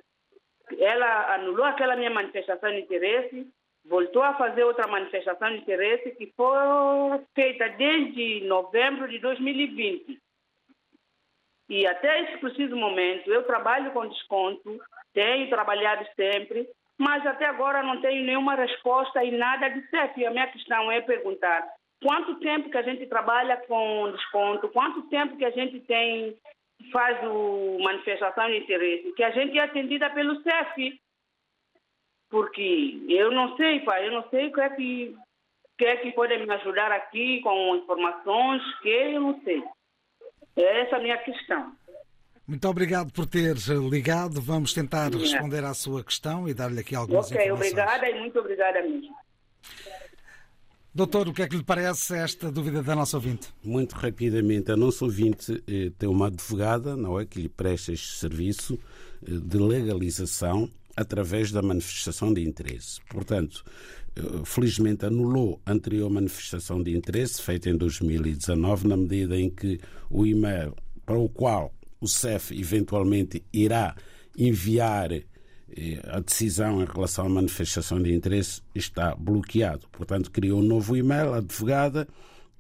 Ela 0.77 1.33
anulou 1.33 1.65
aquela 1.65 1.95
minha 1.95 2.11
manifestação 2.11 2.69
de 2.69 2.81
interesse, 2.81 3.47
voltou 3.83 4.21
a 4.21 4.35
fazer 4.35 4.63
outra 4.63 4.87
manifestação 4.87 5.49
de 5.49 5.57
interesse 5.57 6.11
que 6.11 6.31
foi 6.37 7.25
feita 7.33 7.69
desde 7.69 8.41
novembro 8.41 9.07
de 9.07 9.17
2020. 9.17 10.26
E 11.69 11.85
até 11.85 12.21
esse 12.23 12.37
preciso 12.37 12.75
momento, 12.75 13.31
eu 13.31 13.43
trabalho 13.43 13.91
com 13.91 14.07
desconto, 14.07 14.79
tenho 15.13 15.49
trabalhado 15.49 16.05
sempre, 16.15 16.67
mas 16.97 17.25
até 17.25 17.45
agora 17.45 17.83
não 17.83 17.99
tenho 18.01 18.25
nenhuma 18.25 18.55
resposta 18.55 19.23
e 19.23 19.31
nada 19.31 19.67
de 19.69 19.85
certo. 19.89 20.19
E 20.19 20.25
a 20.25 20.31
minha 20.31 20.47
questão 20.47 20.91
é 20.91 21.01
perguntar 21.01 21.67
quanto 22.01 22.39
tempo 22.39 22.69
que 22.69 22.77
a 22.77 22.83
gente 22.83 23.05
trabalha 23.07 23.57
com 23.67 24.11
desconto, 24.11 24.69
quanto 24.69 25.03
tempo 25.09 25.37
que 25.37 25.45
a 25.45 25.51
gente 25.51 25.79
tem, 25.81 26.37
faz 26.91 27.17
o 27.23 27.77
manifestação 27.81 28.47
de 28.47 28.57
interesse, 28.57 29.13
que 29.13 29.23
a 29.23 29.31
gente 29.31 29.57
é 29.57 29.63
atendida 29.63 30.09
pelo 30.09 30.41
CEF. 30.41 30.99
Porque 32.29 33.05
eu 33.07 33.31
não 33.31 33.55
sei, 33.55 33.79
pai, 33.81 34.07
eu 34.07 34.11
não 34.11 34.29
sei 34.29 34.47
o 34.47 34.53
que 34.53 34.61
é 34.61 34.69
que, 34.69 35.15
que, 35.77 35.85
é 35.85 35.97
que 35.97 36.11
pode 36.11 36.37
me 36.37 36.53
ajudar 36.53 36.91
aqui 36.91 37.39
com 37.41 37.75
informações, 37.75 38.61
que 38.79 38.89
eu 38.89 39.21
não 39.21 39.41
sei. 39.41 39.63
Essa 40.57 40.95
é 40.95 40.99
a 40.99 41.01
minha 41.01 41.17
questão. 41.19 41.71
Muito 42.47 42.67
obrigado 42.67 43.11
por 43.11 43.25
ter 43.25 43.55
ligado. 43.89 44.41
Vamos 44.41 44.73
tentar 44.73 45.11
Yeah. 45.11 45.17
responder 45.19 45.63
à 45.65 45.73
sua 45.73 46.03
questão 46.03 46.47
e 46.47 46.53
dar-lhe 46.53 46.79
aqui 46.79 46.95
algumas 46.95 47.29
Ok, 47.29 47.37
informações. 47.37 47.71
obrigada 47.73 48.09
e 48.09 48.19
muito 48.19 48.39
obrigada 48.39 48.81
mesmo. 48.81 49.15
Doutor, 50.95 51.27
o 51.27 51.33
que 51.33 51.43
é 51.43 51.47
que 51.47 51.55
lhe 51.57 51.63
parece 51.63 52.15
esta 52.17 52.51
dúvida 52.51 52.81
da 52.81 52.95
nossa 52.95 53.17
ouvinte? 53.17 53.49
Muito 53.63 53.93
rapidamente, 53.93 54.71
a 54.71 54.75
nossa 54.75 55.05
ouvinte 55.05 55.63
eh, 55.67 55.91
tem 55.99 56.09
uma 56.09 56.25
advogada, 56.27 56.95
não 56.95 57.19
é, 57.19 57.25
que 57.25 57.39
lhe 57.39 57.49
presta 57.49 57.91
este 57.91 58.13
serviço 58.17 58.79
eh, 59.21 59.31
de 59.31 59.57
legalização 59.59 60.67
através 60.97 61.51
da 61.51 61.61
manifestação 61.61 62.33
de 62.33 62.41
interesse. 62.43 62.99
Portanto, 63.09 63.63
eh, 64.15 64.21
felizmente 64.43 65.05
anulou 65.05 65.61
a 65.65 65.71
anterior 65.71 66.09
manifestação 66.09 66.81
de 66.81 66.97
interesse 66.97 67.41
feita 67.41 67.69
em 67.69 67.77
2019, 67.77 68.87
na 68.87 68.97
medida 68.97 69.39
em 69.39 69.49
que 69.49 69.79
o 70.09 70.25
e-mail 70.25 70.75
para 71.05 71.19
o 71.19 71.29
qual 71.29 71.71
o 72.01 72.07
CEF 72.07 72.59
eventualmente 72.59 73.43
irá 73.53 73.95
enviar 74.37 75.11
eh, 75.13 75.23
a 76.07 76.19
decisão 76.19 76.81
em 76.81 76.85
relação 76.85 77.27
à 77.27 77.29
manifestação 77.29 78.01
de 78.01 78.13
interesse 78.13 78.61
está 78.73 79.15
bloqueado. 79.15 79.87
Portanto, 79.91 80.31
criou 80.31 80.59
um 80.59 80.63
novo 80.63 80.97
e-mail, 80.97 81.33
a 81.33 81.37
advogada, 81.37 82.07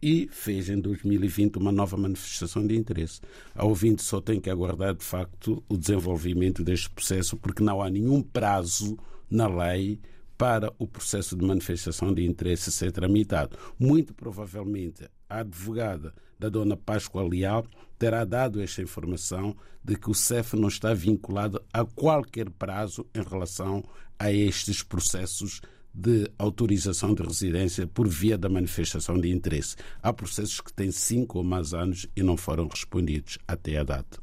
e 0.01 0.27
fez 0.31 0.69
em 0.69 0.79
2020 0.79 1.57
uma 1.57 1.71
nova 1.71 1.97
manifestação 1.97 2.65
de 2.65 2.75
interesse. 2.75 3.21
A 3.55 3.65
ouvinte 3.65 4.03
só 4.03 4.21
tem 4.21 4.39
que 4.39 4.49
aguardar, 4.49 4.93
de 4.93 5.03
facto, 5.03 5.63
o 5.67 5.77
desenvolvimento 5.77 6.63
deste 6.63 6.89
processo, 6.89 7.37
porque 7.37 7.63
não 7.63 7.81
há 7.81 7.89
nenhum 7.89 8.21
prazo 8.21 8.97
na 9.29 9.47
lei 9.47 9.99
para 10.37 10.71
o 10.77 10.87
processo 10.87 11.35
de 11.35 11.43
manifestação 11.43 12.13
de 12.13 12.25
interesse 12.25 12.71
ser 12.71 12.91
tramitado. 12.91 13.57
Muito 13.79 14.13
provavelmente 14.13 15.09
a 15.27 15.39
advogada 15.39 16.13
da 16.37 16.49
dona 16.49 16.77
Páscoa 16.77 17.27
Leal 17.27 17.65
terá 17.97 18.23
dado 18.23 18.61
esta 18.61 18.81
informação 18.81 19.55
de 19.83 19.95
que 19.95 20.11
o 20.11 20.13
CEF 20.13 20.55
não 20.55 20.67
está 20.67 20.93
vinculado 20.93 21.61
a 21.73 21.83
qualquer 21.83 22.49
prazo 22.51 23.07
em 23.15 23.23
relação 23.23 23.83
a 24.19 24.31
estes 24.31 24.83
processos 24.83 25.61
de 25.97 26.29
autorização 26.37 27.15
de 27.15 27.23
residência 27.23 27.87
por 27.87 28.07
via 28.07 28.37
da 28.37 28.47
manifestação 28.47 29.19
de 29.19 29.31
interesse. 29.31 29.75
Há 30.01 30.13
processos 30.13 30.61
que 30.61 30.71
têm 30.71 30.91
cinco 30.91 31.39
ou 31.39 31.43
mais 31.43 31.73
anos 31.73 32.05
e 32.15 32.21
não 32.21 32.37
foram 32.37 32.67
respondidos 32.67 33.39
até 33.47 33.77
a 33.77 33.83
data. 33.83 34.19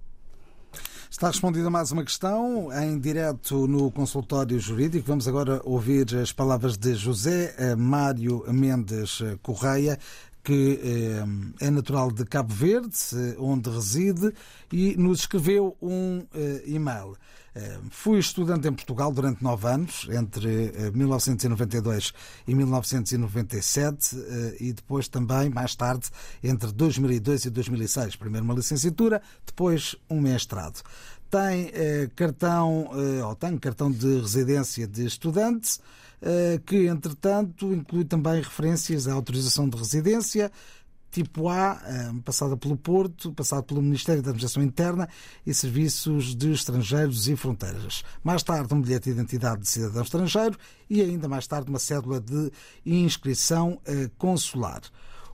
Está 1.11 1.29
respondida 1.29 1.69
mais 1.71 1.91
uma 1.91 2.05
questão 2.05 2.73
em 2.73 2.99
direto 2.99 3.67
no 3.67 3.91
consultório 3.91 4.59
jurídico. 4.59 5.07
Vamos 5.07 5.27
agora 5.27 5.61
ouvir 5.65 6.15
as 6.17 6.33
palavras 6.33 6.77
de 6.77 6.95
José 6.95 7.55
eh, 7.59 7.77
Mário 7.77 8.45
Mendes 8.53 9.21
Correia, 9.43 9.99
que 10.43 10.81
eh, 10.83 11.67
é 11.67 11.71
natural 11.71 12.11
de 12.11 12.25
Cabo 12.25 12.53
Verde, 12.53 12.97
onde 13.39 13.71
reside, 13.71 14.33
e 14.73 14.97
nos 14.97 15.21
escreveu 15.21 15.77
um 15.81 16.25
eh, 16.35 16.63
e-mail. 16.67 17.17
Eh, 17.55 17.79
Fui 17.91 18.19
estudante 18.19 18.67
em 18.67 18.73
Portugal 18.73 19.13
durante 19.13 19.43
nove 19.43 19.69
anos, 19.69 20.09
entre 20.11 20.73
eh, 20.75 20.91
1992 20.91 22.13
e 22.47 22.55
1997, 22.55 24.17
eh, 24.17 24.57
e 24.61 24.73
depois 24.73 25.09
também, 25.09 25.49
mais 25.49 25.75
tarde, 25.75 26.09
entre 26.43 26.73
2002 26.73 27.45
e 27.47 27.51
2006. 27.51 28.17
Primeiro 28.17 28.45
uma 28.45 28.55
licenciatura, 28.55 29.23
depois 29.47 29.95
um 30.11 30.21
mestrado. 30.21 30.83
Tem 31.31 31.71
eh, 31.73 32.09
cartão, 32.15 32.91
eh, 32.93 33.25
ou 33.25 33.35
tem 33.35 33.57
cartão 33.59 33.91
de 33.91 34.21
residência 34.21 34.87
de 34.87 35.07
estudante, 35.07 35.79
eh, 36.23 36.61
que, 36.65 36.87
entretanto, 36.87 37.73
inclui 37.73 38.05
também 38.05 38.41
referências 38.41 39.07
à 39.07 39.13
autorização 39.13 39.69
de 39.69 39.77
residência, 39.77 40.51
tipo 41.15 41.49
A, 41.49 41.81
eh, 41.85 42.13
passada 42.25 42.57
pelo 42.57 42.77
Porto, 42.77 43.33
passado 43.33 43.63
pelo 43.63 43.81
Ministério 43.81 44.21
da 44.21 44.31
Administração 44.31 44.63
Interna 44.63 45.09
e 45.47 45.55
Serviços 45.55 46.35
de 46.35 46.51
Estrangeiros 46.53 47.29
e 47.29 47.37
Fronteiras. 47.37 48.03
Mais 48.25 48.43
tarde, 48.43 48.75
um 48.75 48.81
bilhete 48.83 49.05
de 49.05 49.11
identidade 49.11 49.61
de 49.63 49.69
cidadão 49.69 50.03
estrangeiro 50.03 50.59
e 50.91 51.01
ainda 51.01 51.29
mais 51.29 51.47
tarde 51.47 51.71
uma 51.71 51.79
cédula 51.79 52.21
de 52.21 52.51
inscrição 52.85 53.81
eh, 53.87 54.11
consular. 54.19 54.81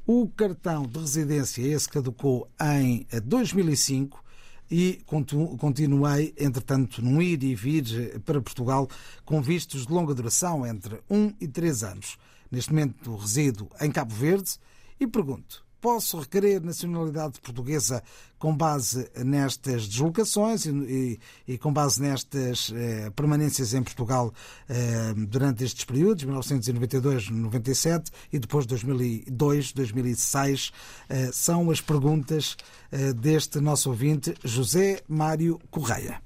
O 0.07 0.29
cartão 0.29 0.83
de 0.87 0.99
residência 0.99 1.63
esse 1.63 1.89
caducou 1.89 2.47
em 2.61 3.07
eh, 3.11 3.21
2005 3.21 4.23
e 4.71 5.01
continu- 5.07 5.57
continuei, 5.57 6.35
entretanto, 6.39 7.03
num 7.03 7.21
ir 7.23 7.43
e 7.43 7.55
vir 7.55 7.85
eh, 8.15 8.19
para 8.19 8.41
Portugal 8.43 8.87
com 9.25 9.41
vistos 9.41 9.87
de 9.87 9.93
longa 9.93 10.15
duração, 10.15 10.67
entre 10.67 11.01
1 11.09 11.35
e 11.41 11.49
3 11.49 11.85
anos. 11.85 12.19
Neste 12.51 12.71
momento 12.71 13.17
resido 13.17 13.69
em 13.81 13.91
Cabo 13.91 14.15
Verde 14.15 14.51
e 14.99 15.07
pergunto: 15.07 15.65
posso 15.81 16.19
requerer 16.19 16.61
nacionalidade 16.63 17.41
portuguesa 17.41 18.03
com 18.39 18.55
base 18.57 19.11
nestas 19.25 19.87
deslocações 19.89 20.65
e, 20.67 20.71
e- 20.71 21.19
e 21.55 21.59
com 21.59 21.73
base 21.73 22.01
nestas 22.01 22.73
eh, 22.75 23.11
permanências 23.11 23.75
em 23.75 23.83
Portugal 23.83 24.33
eh, 24.69 25.13
durante 25.29 25.65
estes 25.65 25.85
períodos, 25.85 26.25
1992-97 26.25 28.11
e 28.33 28.39
depois 28.39 28.67
2002-2006? 28.67 30.73
Eh, 31.09 31.31
são 31.33 31.71
as 31.71 31.81
perguntas 31.81 32.57
eh, 32.93 33.13
deste 33.13 33.61
nosso 33.61 33.91
ouvinte, 33.91 34.35
José 34.45 35.01
Mário 35.09 35.59
Correia. 35.71 36.21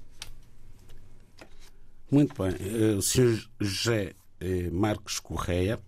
Muito 2.11 2.41
bem. 2.41 2.53
Eh, 2.59 2.95
O 2.97 3.01
Sr. 3.01 3.43
José 3.59 4.13
eh, 4.39 4.69
Marcos 4.71 5.19
Correia 5.19 5.79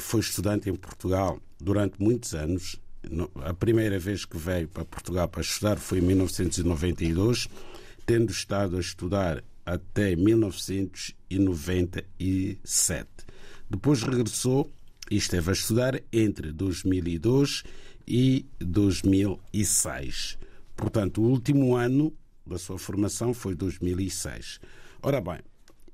foi 0.00 0.20
estudante 0.20 0.70
em 0.70 0.74
Portugal 0.74 1.38
durante 1.60 2.00
muitos 2.02 2.34
anos. 2.34 2.80
A 3.44 3.54
primeira 3.54 3.98
vez 3.98 4.24
que 4.24 4.36
veio 4.36 4.68
para 4.68 4.84
Portugal 4.84 5.28
para 5.28 5.40
estudar 5.40 5.78
foi 5.78 5.98
em 5.98 6.02
1992, 6.02 7.48
tendo 8.04 8.30
estado 8.32 8.76
a 8.76 8.80
estudar 8.80 9.44
até 9.64 10.16
1997. 10.16 13.08
Depois 13.68 14.02
regressou 14.02 14.70
e 15.10 15.16
esteve 15.16 15.50
a 15.50 15.52
estudar 15.52 16.00
entre 16.12 16.52
2002 16.52 17.64
e 18.06 18.46
2006. 18.60 20.38
Portanto, 20.76 21.20
o 21.22 21.28
último 21.28 21.74
ano 21.74 22.12
da 22.46 22.58
sua 22.58 22.78
formação 22.78 23.34
foi 23.34 23.54
2006. 23.54 24.60
Ora 25.02 25.20
bem, 25.20 25.40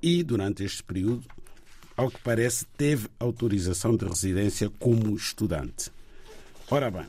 e 0.01 0.23
durante 0.23 0.63
este 0.63 0.83
período, 0.83 1.23
ao 1.95 2.11
que 2.11 2.19
parece, 2.21 2.65
teve 2.77 3.07
autorização 3.19 3.95
de 3.95 4.05
residência 4.05 4.69
como 4.79 5.15
estudante. 5.15 5.91
Ora 6.75 6.89
bem, 6.89 7.05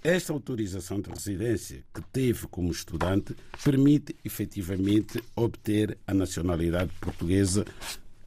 esta 0.00 0.32
autorização 0.32 1.00
de 1.00 1.10
residência 1.10 1.82
que 1.92 2.00
teve 2.00 2.46
como 2.46 2.70
estudante 2.70 3.34
permite 3.64 4.14
efetivamente 4.24 5.20
obter 5.34 5.98
a 6.06 6.14
nacionalidade 6.14 6.92
portuguesa 7.00 7.64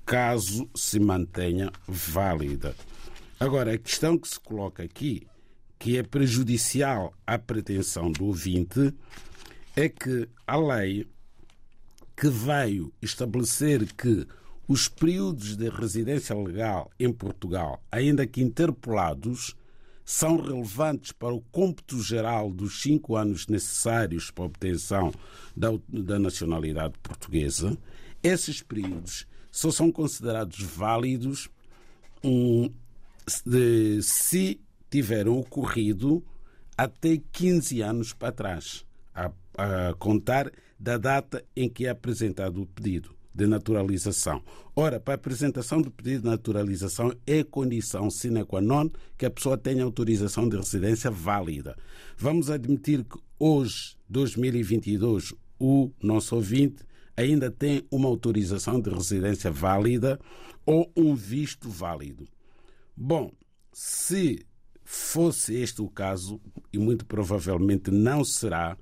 caso 0.06 0.69
se 0.76 1.00
mantenha 1.00 1.72
válida. 1.88 2.76
Agora, 3.39 3.74
a 3.74 3.78
questão 3.78 4.17
que 4.17 4.28
se 4.28 4.38
coloca 4.38 4.84
aqui, 4.84 5.26
que 5.80 5.98
é 5.98 6.04
prejudicial 6.04 7.13
à 7.26 7.39
pretensão 7.39 8.12
do 8.12 8.26
ouvinte, 8.26 8.93
é 9.78 9.88
que 9.88 10.28
a 10.45 10.58
lei 10.58 11.08
que 12.17 12.28
veio 12.28 12.91
estabelecer 13.02 13.93
que 13.93 14.28
os 14.67 14.89
períodos 14.89 15.56
de 15.56 15.69
residência 15.69 16.36
legal 16.36 16.91
em 17.00 17.13
Portugal, 17.13 17.82
ainda 17.89 18.28
que 18.28 18.41
interpolados, 18.41 19.56
são 20.10 20.38
relevantes 20.38 21.12
para 21.12 21.36
o 21.36 21.39
cômputo 21.52 22.02
geral 22.02 22.52
dos 22.52 22.82
cinco 22.82 23.15
anos 23.15 23.45
necessários 23.45 24.32
para 24.32 24.43
a 24.43 24.48
obtenção 24.48 25.13
da, 25.56 25.67
da 25.88 26.17
nacionalidade 26.17 26.95
portuguesa, 27.04 27.78
esses 28.24 28.60
períodos 28.60 29.28
só 29.52 29.69
são 29.69 29.91
considerados 29.91 30.62
válidos 30.62 31.48
um, 32.24 32.74
de, 33.45 34.02
se 34.02 34.60
tiveram 34.89 35.38
ocorrido 35.38 36.26
até 36.76 37.22
15 37.32 37.82
anos 37.84 38.12
para 38.12 38.32
trás, 38.32 38.84
a, 39.13 39.32
a 39.56 39.93
contar 39.93 40.52
da 40.80 40.98
data 40.98 41.45
em 41.56 41.69
que 41.69 41.86
é 41.86 41.91
apresentado 41.91 42.63
o 42.63 42.65
pedido 42.65 43.19
de 43.39 43.47
naturalização. 43.47 44.43
Ora, 44.75 44.99
para 44.99 45.13
a 45.13 45.15
apresentação 45.15 45.82
do 45.82 45.89
pedido 45.89 46.23
de 46.23 46.28
naturalização 46.28 47.13
é 47.25 47.41
condição 47.41 48.10
sine 48.10 48.43
qua 48.43 48.60
non 48.60 48.89
que 49.17 49.25
a 49.25 49.32
pessoa 49.32 49.58
tenha 49.58 49.86
autorização 49.86 50.49
de 50.49 50.58
residência 50.58 51.10
válida. 51.10 51.78
Vamos 52.17 52.49
admitir 52.49 53.06
que 53.06 53.17
hoje, 53.39 53.95
2022, 54.10 55.34
o 55.58 55.89
nosso 56.04 56.36
ouvinte 56.36 56.84
ainda 57.15 57.49
tem 57.49 57.82
uma 57.89 58.10
autorização 58.10 58.82
de 58.82 58.89
residência 58.89 59.49
válida 59.49 60.19
ou 60.65 60.91
um 60.95 61.15
visto 61.15 61.69
válido. 61.69 62.28
Bom, 62.95 63.32
se 63.71 64.45
fosse 64.84 65.56
este 65.56 65.82
o 65.82 65.88
caso, 65.88 66.41
e 66.73 66.78
muito 66.78 67.06
provavelmente 67.06 67.89
não 67.89 68.25
será, 68.25 68.78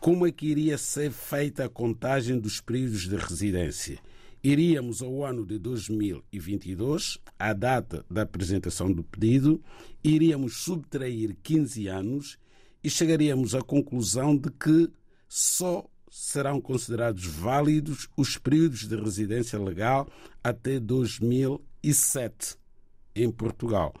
como 0.00 0.26
é 0.26 0.32
que 0.32 0.46
iria 0.46 0.78
ser 0.78 1.12
feita 1.12 1.66
a 1.66 1.68
contagem 1.68 2.40
dos 2.40 2.58
períodos 2.58 3.06
de 3.06 3.16
residência? 3.16 3.98
Iríamos 4.42 5.02
ao 5.02 5.22
ano 5.22 5.44
de 5.44 5.58
2022, 5.58 7.18
à 7.38 7.52
data 7.52 8.02
da 8.10 8.22
apresentação 8.22 8.90
do 8.90 9.04
pedido, 9.04 9.62
iríamos 10.02 10.64
subtrair 10.64 11.36
15 11.42 11.88
anos 11.88 12.38
e 12.82 12.88
chegaríamos 12.88 13.54
à 13.54 13.60
conclusão 13.60 14.34
de 14.34 14.50
que 14.50 14.90
só 15.28 15.86
serão 16.10 16.62
considerados 16.62 17.26
válidos 17.26 18.08
os 18.16 18.38
períodos 18.38 18.88
de 18.88 18.96
residência 18.96 19.58
legal 19.58 20.08
até 20.42 20.80
2007 20.80 22.56
em 23.14 23.30
Portugal. 23.30 23.92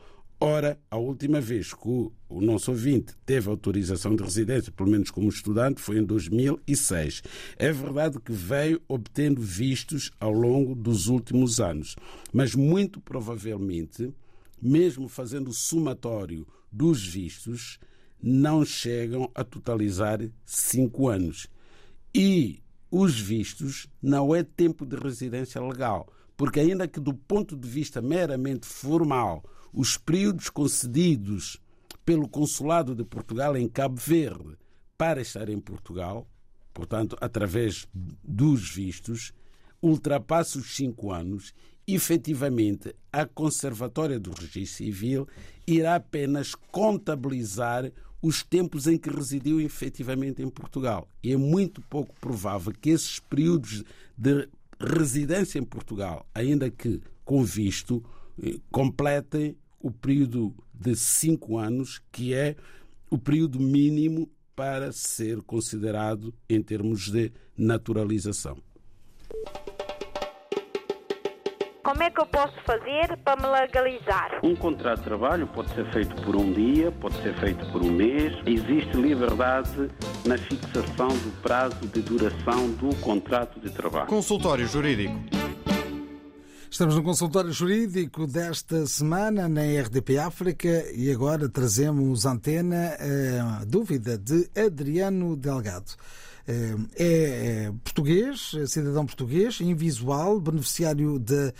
Ora, 0.42 0.80
a 0.90 0.96
última 0.96 1.38
vez 1.38 1.74
que 1.74 1.86
o, 1.86 2.40
nosso 2.40 2.70
ouvinte 2.70 3.14
teve 3.26 3.50
autorização 3.50 4.16
de 4.16 4.22
residência, 4.22 4.72
pelo 4.72 4.88
menos 4.88 5.10
como 5.10 5.28
estudante, 5.28 5.82
foi 5.82 5.98
em 5.98 6.02
2006. 6.02 7.22
É 7.58 7.70
verdade 7.70 8.18
que 8.18 8.32
veio 8.32 8.80
obtendo 8.88 9.42
vistos 9.42 10.10
ao 10.18 10.32
longo 10.32 10.74
dos 10.74 11.08
últimos 11.08 11.60
anos, 11.60 11.94
mas 12.32 12.54
muito 12.54 13.02
provavelmente, 13.02 14.14
mesmo 14.62 15.08
fazendo 15.08 15.48
o 15.48 15.52
somatório 15.52 16.46
dos 16.72 17.06
vistos, 17.06 17.78
não 18.22 18.64
chegam 18.64 19.30
a 19.34 19.44
totalizar 19.44 20.20
cinco 20.46 21.08
anos. 21.08 21.48
E 22.14 22.62
os 22.90 23.20
vistos 23.20 23.88
não 24.00 24.34
é 24.34 24.42
tempo 24.42 24.86
de 24.86 24.96
residência 24.96 25.60
legal, 25.60 26.10
porque, 26.34 26.60
ainda 26.60 26.88
que 26.88 26.98
do 26.98 27.12
ponto 27.12 27.54
de 27.54 27.68
vista 27.68 28.00
meramente 28.00 28.66
formal, 28.66 29.44
os 29.72 29.96
períodos 29.96 30.50
concedidos 30.50 31.60
pelo 32.04 32.28
Consulado 32.28 32.94
de 32.94 33.04
Portugal 33.04 33.56
em 33.56 33.68
Cabo 33.68 33.96
Verde 33.96 34.56
para 34.96 35.20
estar 35.20 35.48
em 35.48 35.60
Portugal, 35.60 36.28
portanto, 36.74 37.16
através 37.20 37.86
dos 37.94 38.70
vistos, 38.70 39.32
ultrapassa 39.82 40.58
os 40.58 40.76
cinco 40.76 41.12
anos, 41.12 41.54
efetivamente 41.86 42.94
a 43.12 43.24
Conservatória 43.24 44.18
do 44.18 44.30
Registro 44.30 44.76
Civil 44.76 45.28
irá 45.66 45.96
apenas 45.96 46.54
contabilizar 46.54 47.90
os 48.22 48.42
tempos 48.42 48.86
em 48.86 48.98
que 48.98 49.08
residiu 49.08 49.60
efetivamente 49.60 50.42
em 50.42 50.50
Portugal. 50.50 51.08
E 51.22 51.32
é 51.32 51.36
muito 51.36 51.80
pouco 51.82 52.14
provável 52.20 52.72
que 52.72 52.90
esses 52.90 53.18
períodos 53.18 53.82
de 54.16 54.48
residência 54.78 55.58
em 55.58 55.64
Portugal, 55.64 56.26
ainda 56.34 56.70
que 56.70 57.00
com 57.24 57.42
visto, 57.42 58.04
eh, 58.42 58.58
completem 58.70 59.56
o 59.80 59.90
período 59.90 60.54
de 60.72 60.94
cinco 60.94 61.56
anos, 61.56 62.00
que 62.12 62.34
é 62.34 62.54
o 63.10 63.18
período 63.18 63.58
mínimo 63.58 64.30
para 64.54 64.92
ser 64.92 65.40
considerado 65.42 66.34
em 66.48 66.62
termos 66.62 67.10
de 67.10 67.32
naturalização. 67.56 68.58
Como 71.82 72.02
é 72.02 72.10
que 72.10 72.20
eu 72.20 72.26
posso 72.26 72.54
fazer 72.64 73.16
para 73.24 73.40
me 73.40 73.48
legalizar? 73.48 74.38
Um 74.44 74.54
contrato 74.54 74.98
de 74.98 75.04
trabalho 75.04 75.46
pode 75.48 75.70
ser 75.74 75.90
feito 75.90 76.14
por 76.22 76.36
um 76.36 76.52
dia, 76.52 76.92
pode 76.92 77.16
ser 77.22 77.34
feito 77.40 77.66
por 77.72 77.82
um 77.82 77.90
mês. 77.90 78.34
Existe 78.46 78.96
liberdade 78.96 79.90
na 80.26 80.36
fixação 80.36 81.08
do 81.08 81.42
prazo 81.42 81.88
de 81.88 82.02
duração 82.02 82.70
do 82.72 82.94
contrato 83.00 83.58
de 83.58 83.70
trabalho. 83.70 84.06
Consultório 84.06 84.66
Jurídico. 84.66 85.39
Estamos 86.70 86.94
no 86.94 87.02
consultório 87.02 87.50
jurídico 87.52 88.28
desta 88.28 88.86
semana 88.86 89.48
na 89.48 89.62
RDP 89.62 90.18
África 90.18 90.88
e 90.94 91.10
agora 91.10 91.48
trazemos 91.48 92.24
antena 92.24 92.96
a 93.60 93.64
dúvida 93.64 94.16
de 94.16 94.48
Adriano 94.56 95.36
Delgado. 95.36 95.90
É 96.96 97.72
português, 97.82 98.52
cidadão 98.68 99.04
português, 99.04 99.60
invisual, 99.60 100.40
beneficiário 100.40 101.18
de, 101.18 101.52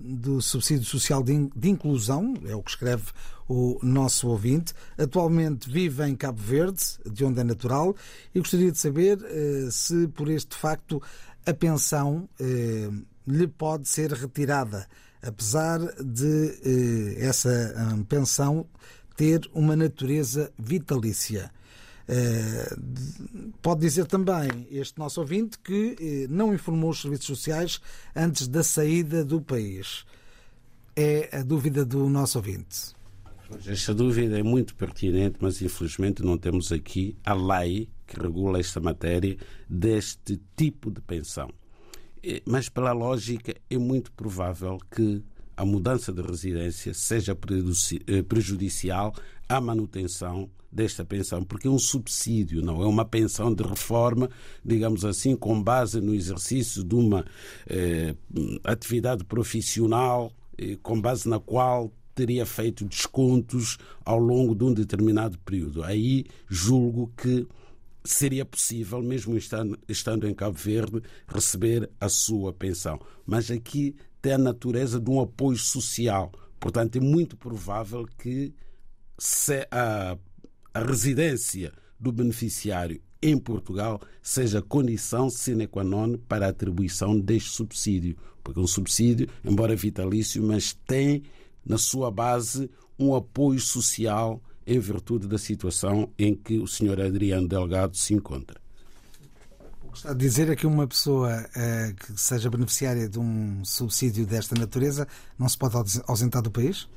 do 0.00 0.40
subsídio 0.40 0.86
social 0.86 1.22
de 1.22 1.68
inclusão, 1.68 2.32
é 2.46 2.56
o 2.56 2.62
que 2.62 2.70
escreve 2.70 3.04
o 3.46 3.78
nosso 3.82 4.28
ouvinte. 4.28 4.72
Atualmente 4.96 5.70
vive 5.70 6.08
em 6.08 6.16
Cabo 6.16 6.40
Verde, 6.40 6.82
de 7.04 7.22
onde 7.22 7.40
é 7.40 7.44
natural, 7.44 7.94
e 8.34 8.38
gostaria 8.38 8.72
de 8.72 8.78
saber 8.78 9.18
se 9.70 10.08
por 10.08 10.30
este 10.30 10.56
facto 10.56 11.02
a 11.44 11.52
pensão 11.52 12.28
lhe 13.26 13.46
pode 13.46 13.88
ser 13.88 14.12
retirada, 14.12 14.86
apesar 15.22 15.78
de 16.02 17.16
essa 17.18 18.04
pensão 18.08 18.66
ter 19.16 19.48
uma 19.52 19.76
natureza 19.76 20.52
vitalícia. 20.58 21.50
Pode 23.62 23.80
dizer 23.82 24.06
também 24.06 24.66
este 24.70 24.98
nosso 24.98 25.20
ouvinte 25.20 25.58
que 25.58 26.26
não 26.28 26.52
informou 26.52 26.90
os 26.90 27.02
serviços 27.02 27.26
sociais 27.26 27.80
antes 28.16 28.48
da 28.48 28.64
saída 28.64 29.24
do 29.24 29.40
país. 29.40 30.04
É 30.96 31.38
a 31.38 31.42
dúvida 31.42 31.84
do 31.84 32.08
nosso 32.08 32.38
ouvinte. 32.38 32.94
Esta 33.66 33.94
dúvida 33.94 34.38
é 34.38 34.42
muito 34.42 34.74
pertinente, 34.74 35.36
mas 35.40 35.60
infelizmente 35.62 36.22
não 36.22 36.36
temos 36.36 36.72
aqui 36.72 37.16
a 37.24 37.34
lei 37.34 37.88
que 38.06 38.18
regula 38.20 38.58
esta 38.58 38.80
matéria 38.80 39.36
deste 39.68 40.40
tipo 40.56 40.90
de 40.90 41.00
pensão. 41.00 41.48
Mas, 42.44 42.68
pela 42.68 42.92
lógica, 42.92 43.54
é 43.68 43.78
muito 43.78 44.12
provável 44.12 44.78
que 44.90 45.22
a 45.56 45.64
mudança 45.64 46.12
de 46.12 46.22
residência 46.22 46.94
seja 46.94 47.36
prejudicial 48.26 49.14
à 49.48 49.60
manutenção 49.60 50.48
desta 50.72 51.04
pensão, 51.04 51.42
porque 51.42 51.66
é 51.66 51.70
um 51.70 51.78
subsídio, 51.78 52.62
não 52.62 52.82
é 52.82 52.86
uma 52.86 53.04
pensão 53.04 53.52
de 53.52 53.62
reforma, 53.62 54.30
digamos 54.64 55.04
assim, 55.04 55.34
com 55.34 55.60
base 55.60 56.00
no 56.00 56.14
exercício 56.14 56.84
de 56.84 56.94
uma 56.94 57.24
eh, 57.66 58.14
atividade 58.62 59.24
profissional, 59.24 60.32
eh, 60.56 60.78
com 60.82 61.00
base 61.00 61.28
na 61.28 61.40
qual 61.40 61.92
teria 62.14 62.46
feito 62.46 62.84
descontos 62.84 63.78
ao 64.04 64.18
longo 64.18 64.54
de 64.54 64.64
um 64.64 64.72
determinado 64.72 65.38
período. 65.38 65.82
Aí 65.82 66.26
julgo 66.48 67.12
que 67.16 67.46
seria 68.04 68.44
possível, 68.44 69.02
mesmo 69.02 69.36
estando, 69.36 69.78
estando 69.88 70.28
em 70.28 70.34
Cabo 70.34 70.56
Verde, 70.56 71.02
receber 71.26 71.90
a 72.00 72.08
sua 72.08 72.52
pensão. 72.52 72.98
Mas 73.26 73.50
aqui 73.50 73.94
tem 74.20 74.32
a 74.32 74.38
natureza 74.38 75.00
de 75.00 75.10
um 75.10 75.20
apoio 75.20 75.58
social. 75.58 76.32
Portanto, 76.58 76.96
é 76.96 77.00
muito 77.00 77.36
provável 77.36 78.06
que 78.18 78.54
se 79.18 79.66
a, 79.70 80.16
a 80.74 80.80
residência 80.80 81.72
do 81.98 82.12
beneficiário 82.12 83.00
em 83.22 83.36
Portugal 83.38 84.00
seja 84.22 84.62
condição 84.62 85.28
sine 85.28 85.66
qua 85.66 85.84
non 85.84 86.16
para 86.16 86.46
a 86.46 86.50
atribuição 86.50 87.18
deste 87.18 87.50
subsídio. 87.50 88.16
Porque 88.42 88.60
um 88.60 88.66
subsídio, 88.66 89.28
embora 89.44 89.76
vitalício, 89.76 90.42
mas 90.42 90.72
tem 90.86 91.22
na 91.64 91.76
sua 91.76 92.10
base 92.10 92.70
um 92.98 93.14
apoio 93.14 93.60
social 93.60 94.42
em 94.66 94.78
virtude 94.78 95.26
da 95.26 95.38
situação 95.38 96.10
em 96.18 96.34
que 96.34 96.58
o 96.58 96.66
Sr. 96.66 97.00
Adriano 97.00 97.48
Delgado 97.48 97.96
se 97.96 98.14
encontra. 98.14 98.60
Está 99.92 100.12
a 100.12 100.14
dizer 100.14 100.48
é 100.48 100.56
que 100.56 100.66
uma 100.66 100.86
pessoa 100.86 101.44
uh, 101.44 101.94
que 101.94 102.20
seja 102.20 102.48
beneficiária 102.48 103.08
de 103.08 103.18
um 103.18 103.64
subsídio 103.64 104.24
desta 104.24 104.54
natureza 104.54 105.06
não 105.38 105.48
se 105.48 105.58
pode 105.58 105.76
ausentar 106.06 106.42
do 106.42 106.50
país? 106.50 106.88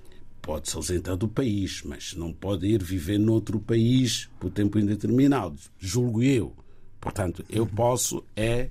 Pode-se 0.42 0.76
ausentar 0.76 1.18
do 1.18 1.28
país, 1.28 1.82
mas 1.84 2.14
não 2.14 2.32
pode 2.32 2.68
ir 2.68 2.84
viver 2.84 3.18
noutro 3.18 3.60
país 3.60 4.30
por 4.40 4.52
tempo 4.52 4.78
indeterminado, 4.78 5.58
julgo 5.80 6.22
eu. 6.22 6.56
Portanto, 7.00 7.44
eu 7.50 7.66
posso 7.66 8.24
é, 8.36 8.70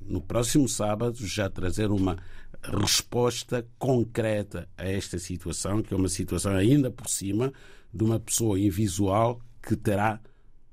no 0.00 0.20
próximo 0.20 0.68
sábado, 0.68 1.24
já 1.26 1.48
trazer 1.48 1.90
uma 1.90 2.18
resposta 2.62 3.66
concreta 3.78 4.68
a 4.76 4.86
esta 4.86 5.18
situação, 5.18 5.82
que 5.82 5.94
é 5.94 5.96
uma 5.96 6.08
situação 6.08 6.52
ainda 6.52 6.90
por 6.90 7.08
cima 7.08 7.52
de 7.92 8.04
uma 8.04 8.18
pessoa 8.18 8.58
invisual 8.58 9.40
que 9.62 9.76
terá 9.76 10.20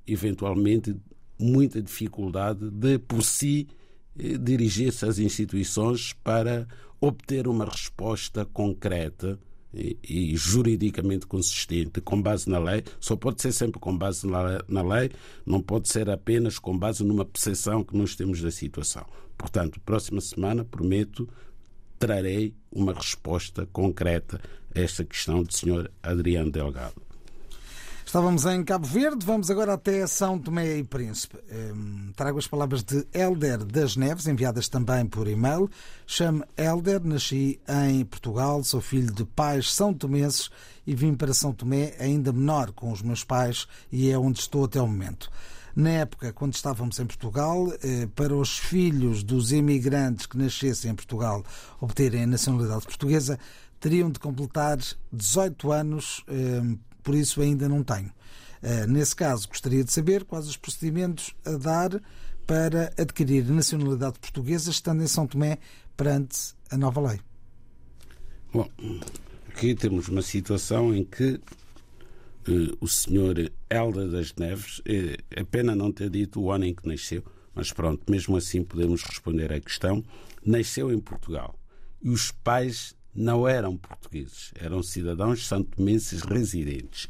eventualmente 0.05 0.95
muita 1.39 1.81
dificuldade 1.81 2.69
de 2.69 2.97
por 2.97 3.23
si 3.23 3.67
eh, 4.17 4.37
dirigir-se 4.37 5.05
às 5.05 5.19
instituições 5.19 6.13
para 6.23 6.67
obter 6.99 7.47
uma 7.47 7.65
resposta 7.65 8.45
concreta 8.45 9.39
e, 9.73 9.97
e, 10.03 10.35
juridicamente 10.35 11.27
consistente, 11.27 12.01
com 12.01 12.19
base 12.19 12.49
na 12.49 12.57
lei, 12.57 12.83
só 12.99 13.15
pode 13.15 13.41
ser 13.41 13.51
sempre 13.51 13.79
com 13.79 13.95
base 13.95 14.25
na, 14.25 14.63
na 14.67 14.81
lei, 14.81 15.11
não 15.45 15.61
pode 15.61 15.89
ser 15.89 16.09
apenas 16.09 16.57
com 16.57 16.75
base 16.77 17.03
numa 17.03 17.25
percepção 17.25 17.83
que 17.83 17.95
nós 17.95 18.15
temos 18.15 18.41
da 18.41 18.49
situação. 18.49 19.05
Portanto, 19.37 19.79
próxima 19.81 20.21
semana, 20.21 20.65
prometo, 20.65 21.29
trarei 21.99 22.55
uma 22.71 22.93
resposta 22.93 23.67
concreta 23.67 24.41
a 24.73 24.79
esta 24.79 25.03
questão 25.03 25.43
do 25.43 25.53
Sr. 25.53 25.91
Adriano 26.01 26.51
Delgado. 26.51 27.06
Estávamos 28.07 28.45
em 28.45 28.63
Cabo 28.63 28.87
Verde, 28.87 29.25
vamos 29.25 29.51
agora 29.51 29.73
até 29.73 30.07
São 30.07 30.39
Tomé 30.39 30.77
e 30.77 30.83
Príncipe. 30.83 31.37
Um, 31.51 32.13
trago 32.15 32.39
as 32.39 32.47
palavras 32.47 32.81
de 32.81 33.05
Elder 33.13 33.65
das 33.65 33.97
Neves, 33.97 34.27
enviadas 34.27 34.69
também 34.69 35.05
por 35.05 35.27
e-mail. 35.27 35.69
Chamo 36.05 36.45
Elder, 36.55 37.03
nasci 37.03 37.59
em 37.67 38.05
Portugal, 38.05 38.63
sou 38.63 38.79
filho 38.79 39.11
de 39.11 39.25
pais 39.25 39.73
são 39.73 39.93
tomenses 39.93 40.49
e 40.87 40.95
vim 40.95 41.15
para 41.15 41.33
São 41.33 41.51
Tomé 41.51 41.95
ainda 41.99 42.31
menor 42.31 42.71
com 42.71 42.93
os 42.93 43.01
meus 43.01 43.25
pais 43.25 43.67
e 43.91 44.09
é 44.09 44.17
onde 44.17 44.39
estou 44.39 44.63
até 44.63 44.81
o 44.81 44.87
momento. 44.87 45.29
Na 45.75 45.89
época, 45.89 46.31
quando 46.31 46.53
estávamos 46.53 46.97
em 47.01 47.05
Portugal, 47.05 47.67
eh, 47.83 48.07
para 48.15 48.33
os 48.33 48.57
filhos 48.57 49.21
dos 49.21 49.51
imigrantes 49.51 50.27
que 50.27 50.37
nascessem 50.37 50.91
em 50.91 50.95
Portugal 50.95 51.43
obterem 51.81 52.23
a 52.23 52.27
nacionalidade 52.27 52.85
portuguesa, 52.85 53.37
teriam 53.81 54.09
de 54.09 54.17
completar 54.17 54.77
18 55.11 55.71
anos 55.73 56.23
hum, 56.29 56.77
por 57.07 57.15
isso 57.15 57.41
ainda 57.41 57.69
não 57.69 57.85
tenho. 57.85 58.11
Eh, 58.61 58.85
nesse 58.85 59.15
caso, 59.15 59.47
gostaria 59.47 59.81
de 59.81 59.93
saber 59.93 60.25
quais 60.25 60.45
os 60.45 60.57
procedimentos 60.57 61.33
a 61.45 61.51
dar 61.51 62.01
para 62.45 62.91
adquirir 62.97 63.45
nacionalidade 63.45 64.19
portuguesa 64.19 64.69
estando 64.69 65.01
em 65.01 65.07
São 65.07 65.25
Tomé 65.25 65.57
perante 65.95 66.53
a 66.69 66.75
nova 66.75 66.99
lei. 66.99 67.21
Bom, 68.51 68.69
aqui 69.47 69.73
temos 69.73 70.09
uma 70.09 70.21
situação 70.21 70.93
em 70.93 71.05
que 71.05 71.39
eh, 72.45 72.75
o 72.81 72.89
senhor 72.89 73.37
Helder 73.69 74.09
das 74.09 74.35
Neves, 74.35 74.81
eh, 74.85 75.15
é 75.31 75.45
pena 75.45 75.73
não 75.73 75.93
ter 75.93 76.09
dito 76.09 76.41
o 76.41 76.51
ano 76.51 76.65
em 76.65 76.75
que 76.75 76.85
nasceu, 76.85 77.23
mas 77.55 77.71
pronto, 77.71 78.03
mesmo 78.11 78.35
assim 78.35 78.65
podemos 78.65 79.01
responder 79.01 79.53
à 79.53 79.61
questão. 79.61 80.03
Nasceu 80.45 80.91
em 80.91 80.99
Portugal 80.99 81.57
e 82.01 82.09
os 82.09 82.31
pais 82.31 82.96
não 83.17 83.47
eram 83.47 83.75
portugueses, 83.75 84.51
eram 84.55 84.83
cidadãos 84.83 85.47
santomenses 85.47 86.21
residentes. 86.21 87.09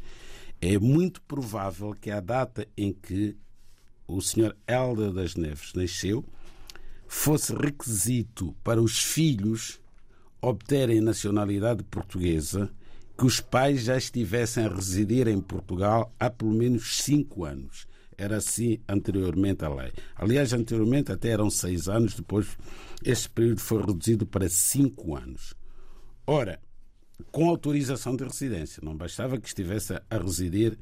É 0.58 0.78
muito 0.78 1.20
provável 1.22 1.94
que 1.94 2.10
a 2.10 2.18
data 2.18 2.66
em 2.76 2.94
que 2.94 3.36
o 4.06 4.20
Sr. 4.22 4.56
Helder 4.66 5.12
das 5.12 5.36
Neves 5.36 5.74
nasceu 5.74 6.24
fosse 7.06 7.54
requisito 7.54 8.56
para 8.64 8.80
os 8.80 8.98
filhos 8.98 9.78
obterem 10.40 11.02
nacionalidade 11.02 11.84
portuguesa 11.84 12.70
que 13.16 13.26
os 13.26 13.40
pais 13.40 13.82
já 13.82 13.98
estivessem 13.98 14.64
a 14.64 14.68
residir 14.68 15.28
em 15.28 15.40
Portugal 15.40 16.14
há 16.18 16.30
pelo 16.30 16.52
menos 16.52 17.02
cinco 17.02 17.44
anos. 17.44 17.86
Era 18.16 18.38
assim 18.38 18.78
anteriormente 18.88 19.64
à 19.64 19.68
lei. 19.68 19.92
Aliás, 20.16 20.52
anteriormente 20.52 21.12
até 21.12 21.28
eram 21.30 21.50
seis 21.50 21.88
anos, 21.88 22.14
depois 22.14 22.56
este 23.04 23.28
período 23.28 23.60
foi 23.60 23.84
reduzido 23.84 24.26
para 24.26 24.48
cinco 24.48 25.14
anos. 25.14 25.57
Ora, 26.30 26.60
com 27.32 27.48
autorização 27.48 28.14
de 28.14 28.22
residência, 28.22 28.82
não 28.84 28.94
bastava 28.94 29.40
que 29.40 29.48
estivesse 29.48 29.94
a 29.94 30.18
residir 30.18 30.78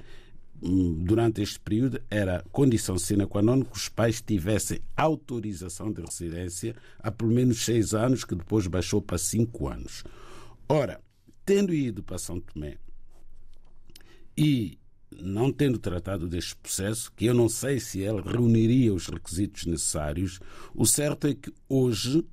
hum, 0.61 1.05
durante 1.05 1.41
este 1.41 1.61
período, 1.61 2.03
era 2.11 2.45
condição 2.51 2.99
sine 2.99 3.29
qua 3.29 3.41
non 3.43 3.63
que 3.63 3.77
os 3.77 3.89
pais 3.89 4.21
tivessem 4.21 4.81
autorização 4.97 5.93
de 5.93 6.03
residência 6.03 6.75
há 6.99 7.13
pelo 7.13 7.31
menos 7.31 7.65
seis 7.65 7.95
anos, 7.95 8.25
que 8.25 8.35
depois 8.35 8.67
baixou 8.67 9.01
para 9.01 9.19
cinco 9.19 9.69
anos. 9.69 10.03
Ora, 10.69 11.01
tendo 11.45 11.73
ido 11.73 12.03
para 12.03 12.19
São 12.19 12.41
Tomé 12.41 12.79
e 14.37 14.81
não 15.13 15.53
tendo 15.53 15.79
tratado 15.79 16.27
deste 16.27 16.57
processo, 16.57 17.13
que 17.13 17.25
eu 17.25 17.35
não 17.35 17.49
sei 17.49 17.79
se 17.79 18.01
ele 18.01 18.21
reuniria 18.21 18.93
os 18.93 19.07
requisitos 19.07 19.65
necessários, 19.65 20.41
o 20.75 20.85
certo 20.85 21.29
é 21.29 21.35
que 21.35 21.55
hoje 21.69 22.25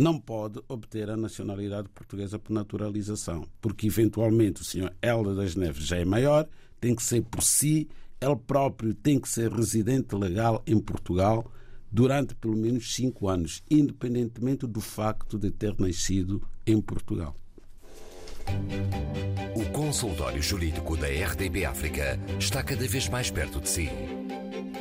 não 0.00 0.18
pode 0.18 0.58
obter 0.66 1.10
a 1.10 1.16
nacionalidade 1.16 1.90
portuguesa 1.90 2.38
por 2.38 2.54
naturalização, 2.54 3.46
porque 3.60 3.86
eventualmente 3.86 4.62
o 4.62 4.64
senhor 4.64 4.94
Helder 5.02 5.34
das 5.34 5.54
Neves 5.54 5.84
já 5.84 5.98
é 5.98 6.06
maior, 6.06 6.48
tem 6.80 6.94
que 6.94 7.02
ser 7.02 7.22
por 7.22 7.42
si, 7.42 7.86
ele 8.18 8.36
próprio 8.36 8.94
tem 8.94 9.20
que 9.20 9.28
ser 9.28 9.52
residente 9.52 10.14
legal 10.14 10.62
em 10.66 10.80
Portugal 10.80 11.52
durante 11.92 12.34
pelo 12.34 12.56
menos 12.56 12.94
cinco 12.94 13.28
anos, 13.28 13.62
independentemente 13.70 14.66
do 14.66 14.80
facto 14.80 15.38
de 15.38 15.50
ter 15.50 15.78
nascido 15.78 16.42
em 16.66 16.80
Portugal. 16.80 17.36
O 19.54 19.70
consultório 19.70 20.42
jurídico 20.42 20.96
da 20.96 21.08
RDB 21.08 21.66
África 21.66 22.18
está 22.38 22.62
cada 22.62 22.88
vez 22.88 23.06
mais 23.06 23.30
perto 23.30 23.60
de 23.60 23.68
si. 23.68 23.90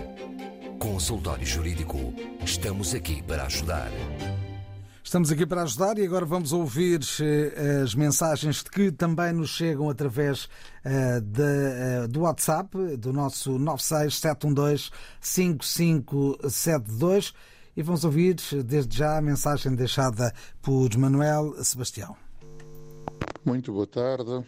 Consultório 0.79 1.47
Jurídico. 1.47 2.15
Estamos 2.45 2.95
aqui 2.95 3.23
para 3.23 3.47
ajudar. 3.47 3.91
Estamos 5.12 5.31
aqui 5.31 5.44
para 5.44 5.64
ajudar 5.64 5.98
e 5.98 6.07
agora 6.07 6.25
vamos 6.25 6.55
ouvir 6.55 7.01
eh, 7.20 7.83
as 7.83 7.94
mensagens 7.94 8.62
que 8.62 8.90
também 8.90 9.31
nos 9.31 9.51
chegam 9.51 9.90
através 9.90 10.46
uh, 10.46 11.20
de, 11.20 11.42
uh, 11.42 12.09
do 12.09 12.20
WhatsApp, 12.20 12.96
do 12.96 13.12
nosso 13.12 13.59
96712 13.59 14.90
5572 15.20 17.35
e 17.77 17.83
vamos 17.83 18.07
ouvir 18.07 18.37
desde 18.64 18.96
já 18.96 19.18
a 19.18 19.20
mensagem 19.20 19.75
deixada 19.75 20.33
por 20.62 20.96
Manuel 20.96 21.62
Sebastião. 21.62 22.16
Muito 23.44 23.70
boa 23.70 23.87
tarde. 23.87 24.42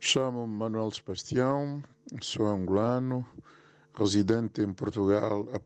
Chamo-me 0.00 0.56
Manuel 0.56 0.90
Sebastião, 0.90 1.82
sou 2.22 2.46
angolano, 2.46 3.22
residente 3.94 4.62
em 4.62 4.72
Portugal 4.72 5.46
há 5.52 5.58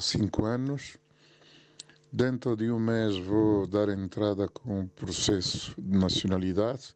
cinco 0.00 0.44
anos. 0.44 0.96
Dentro 2.12 2.56
de 2.56 2.70
um 2.70 2.78
mês 2.78 3.18
vou 3.18 3.66
dar 3.66 3.88
entrada 3.88 4.48
com 4.48 4.82
o 4.82 4.88
processo 4.88 5.74
de 5.76 5.98
nacionalidade. 5.98 6.94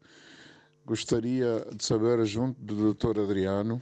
Gostaria 0.85 1.67
de 1.75 1.83
saber, 1.83 2.25
junto 2.25 2.59
do 2.61 2.93
Dr. 2.93 3.19
Adriano, 3.19 3.81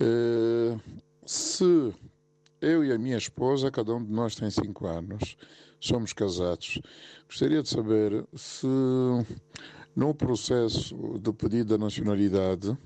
eh, 0.00 0.76
se 1.24 1.94
eu 2.60 2.84
e 2.84 2.92
a 2.92 2.98
minha 2.98 3.16
esposa, 3.16 3.70
cada 3.70 3.94
um 3.94 4.04
de 4.04 4.12
nós 4.12 4.34
tem 4.34 4.50
cinco 4.50 4.86
anos, 4.86 5.36
somos 5.80 6.12
casados. 6.12 6.80
Gostaria 7.26 7.62
de 7.62 7.68
saber 7.68 8.26
se 8.34 8.66
no 9.94 10.14
processo 10.14 10.94
do 11.18 11.32
pedido 11.32 11.78
da 11.78 11.84
nacionalidade 11.84 12.76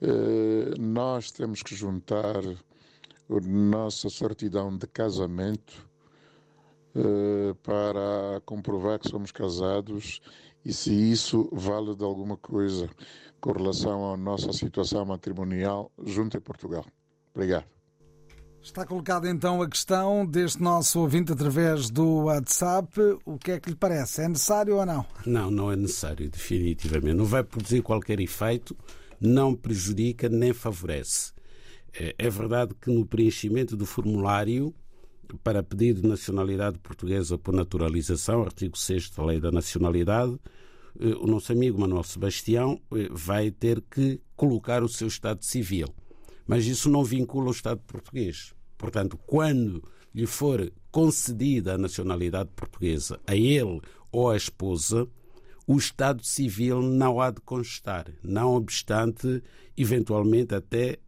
eh, 0.00 0.74
nós 0.78 1.30
temos 1.30 1.62
que 1.62 1.76
juntar 1.76 2.42
nossa 3.28 4.08
certidão 4.08 4.76
de 4.76 4.86
casamento 4.86 5.86
eh, 6.94 7.54
para 7.62 8.40
comprovar 8.44 8.98
que 8.98 9.08
somos 9.08 9.30
casados 9.30 10.20
e 10.64 10.72
se 10.72 10.92
isso 10.92 11.48
vale 11.52 11.94
de 11.94 12.02
alguma 12.02 12.36
coisa 12.36 12.88
com 13.40 13.52
relação 13.52 14.12
à 14.12 14.16
nossa 14.16 14.52
situação 14.52 15.04
matrimonial 15.04 15.92
junto 16.02 16.38
a 16.38 16.40
Portugal. 16.40 16.84
Obrigado. 17.34 17.66
Está 18.62 18.84
colocada 18.84 19.30
então 19.30 19.62
a 19.62 19.68
questão 19.68 20.26
deste 20.26 20.60
nosso 20.60 20.98
ouvinte 20.98 21.32
através 21.32 21.88
do 21.88 22.24
WhatsApp. 22.24 22.98
O 23.24 23.38
que 23.38 23.52
é 23.52 23.60
que 23.60 23.70
lhe 23.70 23.76
parece? 23.76 24.22
É 24.22 24.28
necessário 24.28 24.76
ou 24.76 24.84
não? 24.84 25.06
Não, 25.24 25.50
não 25.50 25.70
é 25.70 25.76
necessário, 25.76 26.28
definitivamente. 26.28 27.14
Não 27.14 27.24
vai 27.24 27.44
produzir 27.44 27.80
qualquer 27.82 28.18
efeito, 28.18 28.76
não 29.20 29.54
prejudica 29.54 30.28
nem 30.28 30.52
favorece. 30.52 31.35
É, 31.98 32.14
é 32.18 32.30
verdade 32.30 32.74
que 32.80 32.90
no 32.90 33.06
preenchimento 33.06 33.76
do 33.76 33.86
formulário 33.86 34.74
para 35.42 35.62
pedido 35.62 36.02
de 36.02 36.08
nacionalidade 36.08 36.78
portuguesa 36.78 37.36
por 37.36 37.52
naturalização, 37.54 38.42
artigo 38.42 38.78
6 38.78 39.10
da 39.10 39.24
Lei 39.24 39.40
da 39.40 39.50
Nacionalidade, 39.50 40.38
eh, 41.00 41.16
o 41.20 41.26
nosso 41.26 41.50
amigo 41.52 41.80
Manuel 41.80 42.04
Sebastião 42.04 42.80
eh, 42.92 43.08
vai 43.10 43.50
ter 43.50 43.82
que 43.82 44.20
colocar 44.36 44.82
o 44.82 44.88
seu 44.88 45.08
estado 45.08 45.44
civil. 45.44 45.88
Mas 46.46 46.66
isso 46.66 46.88
não 46.88 47.02
vincula 47.02 47.48
o 47.48 47.52
Estado 47.52 47.80
português. 47.86 48.54
Portanto, 48.78 49.18
quando 49.26 49.82
lhe 50.14 50.26
for 50.26 50.72
concedida 50.92 51.74
a 51.74 51.78
nacionalidade 51.78 52.50
portuguesa 52.54 53.18
a 53.26 53.34
ele 53.34 53.80
ou 54.12 54.30
à 54.30 54.36
esposa, 54.36 55.08
o 55.66 55.76
Estado 55.76 56.24
civil 56.24 56.80
não 56.80 57.20
há 57.20 57.32
de 57.32 57.40
constar, 57.40 58.06
não 58.22 58.54
obstante, 58.54 59.42
eventualmente, 59.76 60.54
até 60.54 61.00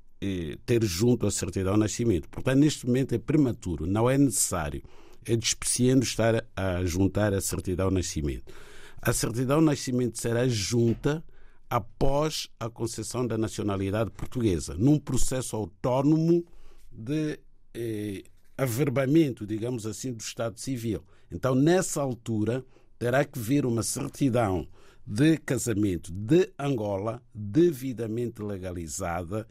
ter 0.66 0.84
junto 0.84 1.26
a 1.26 1.30
certidão 1.30 1.74
de 1.74 1.80
nascimento. 1.80 2.28
Portanto, 2.28 2.58
neste 2.58 2.86
momento 2.86 3.14
é 3.14 3.18
prematuro, 3.18 3.86
não 3.86 4.10
é 4.10 4.18
necessário, 4.18 4.82
é 5.24 5.36
despreciando 5.36 6.04
estar 6.04 6.44
a 6.56 6.84
juntar 6.84 7.32
a 7.32 7.40
certidão 7.40 7.88
de 7.88 7.94
nascimento. 7.94 8.52
A 9.00 9.12
certidão 9.12 9.60
de 9.60 9.66
nascimento 9.66 10.20
será 10.20 10.48
junta 10.48 11.24
após 11.70 12.48
a 12.58 12.68
concessão 12.68 13.26
da 13.26 13.36
nacionalidade 13.36 14.10
portuguesa, 14.10 14.74
num 14.74 14.98
processo 14.98 15.54
autónomo 15.54 16.44
de 16.90 17.38
eh, 17.74 18.24
averbamento, 18.56 19.46
digamos 19.46 19.86
assim, 19.86 20.12
do 20.12 20.20
Estado 20.20 20.58
Civil. 20.58 21.02
Então, 21.30 21.54
nessa 21.54 22.00
altura, 22.00 22.64
terá 22.98 23.24
que 23.24 23.38
vir 23.38 23.66
uma 23.66 23.82
certidão 23.82 24.66
de 25.06 25.36
casamento 25.38 26.12
de 26.12 26.50
Angola 26.58 27.22
devidamente 27.34 28.42
legalizada 28.42 29.46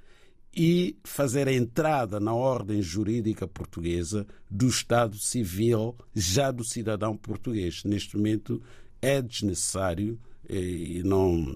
e 0.60 0.98
fazer 1.04 1.48
a 1.48 1.54
entrada 1.54 2.20
na 2.20 2.34
ordem 2.34 2.82
jurídica 2.82 3.48
portuguesa 3.48 4.26
do 4.50 4.68
Estado 4.68 5.16
Civil 5.16 5.96
já 6.16 6.50
do 6.50 6.64
cidadão 6.64 7.16
português. 7.16 7.84
Neste 7.84 8.18
momento 8.18 8.60
é 9.00 9.22
desnecessário 9.22 10.20
e 10.50 11.04
não 11.06 11.56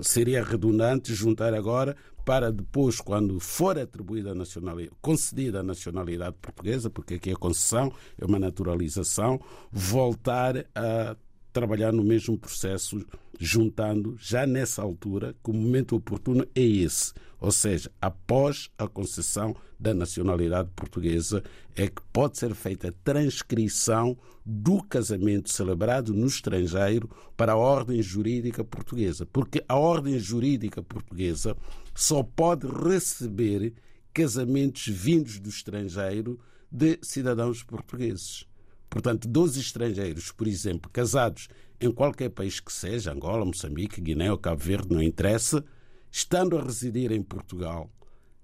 seria 0.00 0.42
redundante 0.42 1.12
juntar 1.12 1.52
agora 1.52 1.94
para 2.24 2.50
depois, 2.50 2.98
quando 2.98 3.38
for 3.40 3.78
atribuída 3.78 4.30
a 4.30 4.34
nacionalidade, 4.34 4.96
concedida 5.02 5.60
a 5.60 5.62
nacionalidade 5.62 6.36
portuguesa, 6.40 6.88
porque 6.88 7.14
aqui 7.14 7.32
a 7.32 7.36
concessão 7.36 7.92
é 8.18 8.24
uma 8.24 8.38
naturalização, 8.38 9.38
voltar 9.70 10.66
a 10.74 11.14
trabalhar 11.52 11.92
no 11.92 12.04
mesmo 12.04 12.38
processo, 12.38 13.04
juntando 13.38 14.16
já 14.18 14.46
nessa 14.46 14.82
altura, 14.82 15.34
que 15.42 15.50
o 15.50 15.54
momento 15.54 15.96
oportuno 15.96 16.46
é 16.54 16.62
esse, 16.62 17.12
ou 17.40 17.50
seja, 17.50 17.90
após 18.00 18.70
a 18.76 18.86
concessão 18.86 19.56
da 19.78 19.94
nacionalidade 19.94 20.68
portuguesa, 20.76 21.42
é 21.74 21.86
que 21.88 22.02
pode 22.12 22.38
ser 22.38 22.54
feita 22.54 22.88
a 22.88 22.92
transcrição 23.02 24.16
do 24.44 24.82
casamento 24.82 25.50
celebrado 25.50 26.12
no 26.12 26.26
estrangeiro 26.26 27.08
para 27.36 27.52
a 27.52 27.56
ordem 27.56 28.02
jurídica 28.02 28.62
portuguesa, 28.62 29.24
porque 29.24 29.64
a 29.66 29.76
ordem 29.76 30.18
jurídica 30.18 30.82
portuguesa 30.82 31.56
só 31.94 32.22
pode 32.22 32.66
receber 32.66 33.72
casamentos 34.12 34.86
vindos 34.86 35.38
do 35.38 35.48
estrangeiro 35.48 36.38
de 36.70 36.98
cidadãos 37.02 37.62
portugueses. 37.62 38.49
Portanto, 38.90 39.28
dos 39.28 39.56
estrangeiros, 39.56 40.32
por 40.32 40.48
exemplo, 40.48 40.90
casados 40.90 41.48
em 41.80 41.92
qualquer 41.92 42.28
país 42.30 42.58
que 42.58 42.72
seja, 42.72 43.12
Angola, 43.12 43.44
Moçambique, 43.44 44.00
Guiné 44.00 44.30
ou 44.30 44.36
Cabo 44.36 44.60
Verde, 44.60 44.92
não 44.92 45.00
interessa, 45.02 45.64
estando 46.10 46.58
a 46.58 46.62
residir 46.62 47.12
em 47.12 47.22
Portugal, 47.22 47.88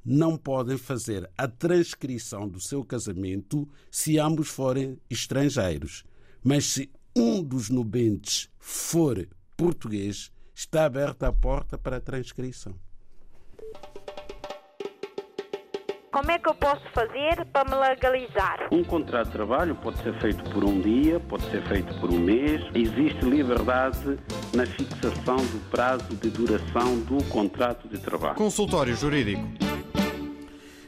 não 0.04 0.36
podem 0.36 0.78
fazer 0.78 1.28
a 1.36 1.48
transcrição 1.48 2.48
do 2.48 2.60
seu 2.60 2.84
casamento 2.84 3.68
se 3.90 4.18
ambos 4.20 4.48
forem 4.48 4.98
estrangeiros. 5.10 6.04
Mas 6.44 6.64
se 6.66 6.88
um 7.14 7.42
dos 7.42 7.68
nubentes 7.68 8.48
for 8.56 9.28
português, 9.56 10.30
está 10.54 10.84
aberta 10.84 11.26
a 11.26 11.32
porta 11.32 11.76
para 11.76 11.96
a 11.96 12.00
transcrição. 12.00 12.74
Como 16.16 16.30
é 16.30 16.38
que 16.38 16.48
eu 16.48 16.54
posso 16.54 16.80
fazer 16.94 17.44
para 17.52 17.68
me 17.68 17.76
legalizar? 17.76 18.68
Um 18.72 18.82
contrato 18.82 19.26
de 19.26 19.32
trabalho 19.32 19.74
pode 19.74 20.02
ser 20.02 20.18
feito 20.18 20.42
por 20.50 20.64
um 20.64 20.80
dia, 20.80 21.20
pode 21.20 21.44
ser 21.50 21.62
feito 21.68 21.92
por 22.00 22.10
um 22.10 22.18
mês. 22.18 22.62
Existe 22.74 23.22
liberdade 23.22 24.18
na 24.54 24.64
fixação 24.64 25.36
do 25.36 25.70
prazo 25.70 26.16
de 26.16 26.30
duração 26.30 27.00
do 27.00 27.22
contrato 27.24 27.86
de 27.86 27.98
trabalho. 27.98 28.34
Consultório 28.34 28.96
Jurídico. 28.96 29.46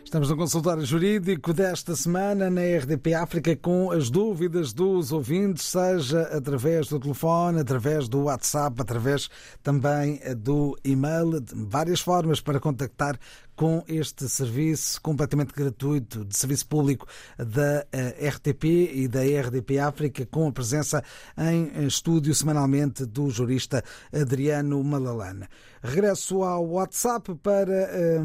Estamos 0.02 0.30
no 0.30 0.38
consultório 0.38 0.86
jurídico 0.86 1.52
desta 1.52 1.94
semana 1.94 2.48
na 2.48 2.62
RDP 2.62 3.12
África 3.12 3.54
com 3.54 3.90
as 3.90 4.08
dúvidas 4.08 4.72
dos 4.72 5.12
ouvintes, 5.12 5.64
seja 5.64 6.22
através 6.34 6.88
do 6.88 6.98
telefone, 6.98 7.60
através 7.60 8.08
do 8.08 8.22
WhatsApp, 8.22 8.80
através 8.80 9.28
também 9.62 10.18
do 10.38 10.78
e-mail, 10.82 11.44
várias 11.54 12.00
formas 12.00 12.40
para 12.40 12.58
contactar 12.58 13.18
com 13.58 13.82
este 13.88 14.28
serviço 14.28 15.02
completamente 15.02 15.52
gratuito 15.52 16.24
de 16.24 16.36
serviço 16.36 16.64
público 16.68 17.08
da 17.36 17.84
eh, 17.90 18.28
RTP 18.28 18.64
e 18.94 19.08
da 19.08 19.22
RDP 19.22 19.80
África, 19.80 20.24
com 20.26 20.46
a 20.46 20.52
presença 20.52 21.02
em 21.36 21.84
estúdio 21.84 22.32
semanalmente 22.32 23.04
do 23.04 23.28
jurista 23.28 23.82
Adriano 24.12 24.82
Malalane. 24.84 25.48
Regresso 25.82 26.44
ao 26.44 26.64
WhatsApp 26.68 27.34
para 27.42 27.72
eh, 27.72 28.20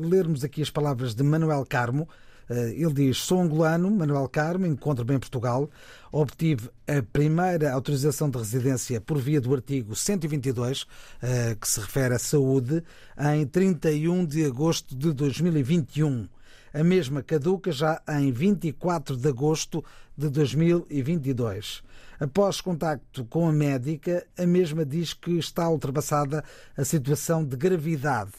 lermos 0.00 0.42
aqui 0.42 0.60
as 0.60 0.70
palavras 0.70 1.14
de 1.14 1.22
Manuel 1.22 1.64
Carmo. 1.64 2.08
Eh, 2.48 2.74
ele 2.76 2.92
diz: 2.92 3.18
Sou 3.18 3.40
angolano, 3.40 3.90
Manuel 3.90 4.28
Carmo, 4.28 4.66
encontro-me 4.66 5.14
em 5.14 5.18
Portugal. 5.18 5.68
Obtive 6.10 6.70
a 6.86 7.02
primeira 7.12 7.72
autorização 7.72 8.30
de 8.30 8.38
residência 8.38 9.00
por 9.00 9.18
via 9.18 9.40
do 9.40 9.54
artigo 9.54 9.94
122, 9.94 10.86
eh, 11.22 11.56
que 11.60 11.68
se 11.68 11.80
refere 11.80 12.14
à 12.14 12.18
saúde, 12.18 12.82
em 13.18 13.46
31 13.46 14.24
de 14.24 14.44
agosto 14.44 14.96
de 14.96 15.12
2021. 15.12 16.28
A 16.72 16.84
mesma 16.84 17.22
caduca 17.22 17.72
já 17.72 18.00
em 18.08 18.30
24 18.30 19.16
de 19.16 19.28
agosto 19.28 19.84
de 20.16 20.28
2022. 20.28 21.82
Após 22.20 22.60
contacto 22.60 23.24
com 23.24 23.48
a 23.48 23.52
médica, 23.52 24.26
a 24.36 24.44
mesma 24.44 24.84
diz 24.84 25.14
que 25.14 25.38
está 25.38 25.68
ultrapassada 25.68 26.44
a 26.76 26.84
situação 26.84 27.44
de 27.44 27.56
gravidade 27.56 28.32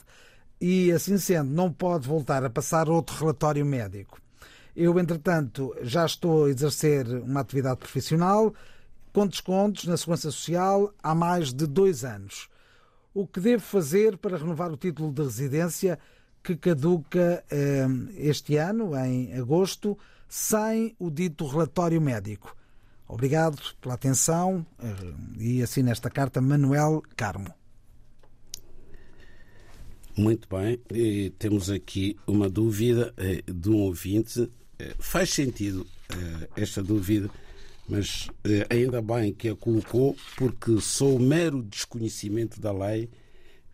e, 0.60 0.91
assim 0.91 1.17
sendo, 1.17 1.52
não 1.52 1.72
pode 1.72 2.08
voltar 2.08 2.43
a 2.43 2.50
passar 2.50 2.89
outro 2.89 3.15
relatório 3.15 3.65
médico. 3.65 4.19
Eu, 4.76 4.98
entretanto, 5.00 5.76
já 5.82 6.06
estou 6.06 6.45
a 6.45 6.50
exercer 6.50 7.08
uma 7.08 7.41
atividade 7.41 7.78
profissional 7.78 8.54
com 9.12 9.28
descontos 9.28 9.86
na 9.86 9.98
Segurança 9.98 10.32
Social 10.32 10.93
há 11.02 11.15
mais 11.15 11.54
de 11.54 11.65
dois 11.65 12.06
anos. 12.06 12.50
O 13.13 13.26
que 13.26 13.39
devo 13.39 13.63
fazer 13.63 14.17
para 14.17 14.38
renovar 14.38 14.72
o 14.72 14.78
título 14.78 15.12
de 15.12 15.24
residência 15.24 16.00
que 16.43 16.56
caduca 16.56 17.43
eh, 17.50 17.88
este 18.15 18.56
ano, 18.56 18.95
em 18.95 19.34
agosto, 19.34 19.98
sem 20.28 20.95
o 21.00 21.10
dito 21.10 21.45
relatório 21.45 22.00
médico? 22.00 22.56
Obrigado 23.08 23.58
pela 23.82 23.95
atenção 23.95 24.65
eh, 24.80 25.13
e 25.39 25.63
assim 25.63 25.82
nesta 25.82 26.10
carta 26.10 26.39
Manuel 26.39 27.02
Carmo. 27.17 27.59
Muito 30.20 30.50
bem, 30.50 30.78
e 30.94 31.30
temos 31.40 31.70
aqui 31.70 32.18
uma 32.28 32.50
dúvida 32.50 33.14
eh, 33.16 33.42
de 33.50 33.70
um 33.70 33.78
ouvinte. 33.78 34.52
Eh, 34.78 34.94
faz 35.00 35.30
sentido 35.30 35.88
eh, 36.10 36.50
esta 36.58 36.84
dúvida, 36.84 37.30
mas 37.88 38.28
ainda 38.70 39.02
bem 39.02 39.34
que 39.34 39.48
a 39.48 39.56
colocou, 39.56 40.17
porque 40.36 40.82
só 40.82 41.08
o 41.08 41.22
mero 41.22 41.63
desconhecimento 41.63 42.60
da 42.60 42.74
lei 42.74 43.10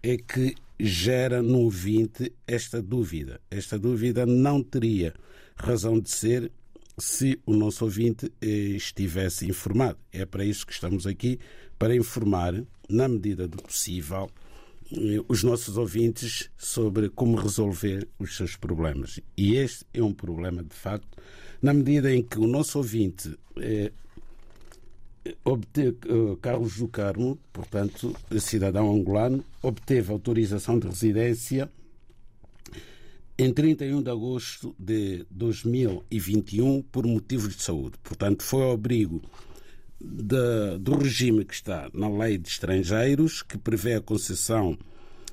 é 0.04 0.18
que 0.18 0.54
gera 0.80 1.42
no 1.42 1.62
ouvinte 1.62 2.32
esta 2.46 2.80
dúvida. 2.80 3.42
Esta 3.50 3.80
dúvida 3.80 4.24
não 4.24 4.62
teria 4.62 5.16
razão 5.56 6.00
de 6.00 6.12
ser 6.12 6.52
se 6.96 7.40
o 7.44 7.56
nosso 7.56 7.86
ouvinte 7.86 8.32
estivesse 8.40 9.48
informado. 9.48 9.98
É 10.14 10.28
para 10.28 10.46
isso 10.46 10.68
que 10.68 10.74
estamos 10.74 11.08
aqui, 11.08 11.40
para 11.80 11.96
informar, 11.96 12.54
na 12.88 13.08
medida 13.08 13.48
do 13.48 13.58
possível, 13.64 14.30
os 15.28 15.44
nossos 15.44 15.78
ouvintes 15.78 16.50
sobre 16.58 17.10
como 17.10 17.38
resolver 17.38 18.08
os 18.20 18.36
seus 18.36 18.56
problemas. 18.56 19.20
E 19.36 19.56
este 19.56 19.86
é 19.94 20.04
um 20.04 20.14
problema, 20.14 20.64
de 20.64 20.76
facto, 20.76 21.18
na 21.62 21.74
medida 21.74 22.14
em 22.14 22.22
que 22.22 22.38
o 22.38 22.46
nosso 22.46 22.78
ouvinte 22.78 23.38
eh, 23.58 23.92
obteve, 25.44 25.98
eh, 26.06 26.38
Carlos 26.42 26.78
do 26.78 26.88
Carmo, 26.88 27.40
portanto, 27.52 28.16
cidadão 28.40 28.94
angolano, 28.94 29.44
obteve 29.62 30.12
autorização 30.12 30.78
de 30.78 30.88
residência 30.88 31.70
em 33.38 33.52
31 33.52 34.02
de 34.02 34.10
agosto 34.10 34.76
de 34.80 35.26
2021 35.30 36.84
por 36.84 37.06
motivos 37.06 37.56
de 37.56 37.64
saúde. 37.64 37.98
Portanto, 38.04 38.44
foi 38.44 38.64
ao 38.64 38.72
abrigo 38.74 39.22
de, 40.00 40.78
do 40.80 40.98
regime 40.98 41.46
que 41.46 41.54
está 41.54 41.90
na 41.94 42.10
lei 42.10 42.38
de 42.38 42.50
estrangeiros, 42.50 43.42
que 43.42 43.58
prevê 43.58 43.96
a 43.96 44.02
concessão 44.02 44.78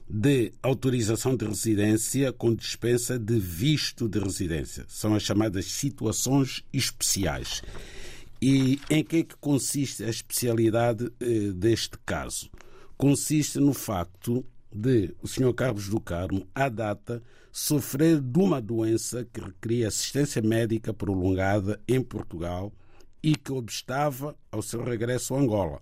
de 0.09 0.53
autorização 0.63 1.35
de 1.35 1.47
residência 1.47 2.33
com 2.33 2.55
dispensa 2.55 3.19
de 3.19 3.39
visto 3.39 4.09
de 4.09 4.19
residência. 4.19 4.85
São 4.89 5.15
as 5.15 5.23
chamadas 5.23 5.67
situações 5.67 6.63
especiais. 6.73 7.63
E 8.41 8.81
em 8.91 9.03
que 9.05 9.19
é 9.19 9.23
que 9.23 9.37
consiste 9.37 10.05
a 10.05 10.11
especialidade 10.11 11.11
eh, 11.21 11.53
deste 11.55 11.97
caso? 12.05 12.51
Consiste 12.97 13.59
no 13.59 13.73
facto 13.73 14.45
de 14.75 15.15
o 15.23 15.29
Sr. 15.29 15.55
Carlos 15.55 15.89
do 15.89 16.01
Carmo, 16.01 16.47
à 16.55 16.69
data, 16.69 17.23
sofrer 17.51 18.21
de 18.21 18.39
uma 18.39 18.61
doença 18.61 19.27
que 19.33 19.41
requeria 19.41 19.89
assistência 19.89 20.43
médica 20.43 20.93
prolongada 20.93 21.81
em 21.87 22.03
Portugal 22.03 22.73
e 23.23 23.37
que 23.37 23.53
obstava 23.53 24.37
ao 24.51 24.62
seu 24.62 24.83
regresso 24.83 25.35
a 25.35 25.39
Angola 25.39 25.81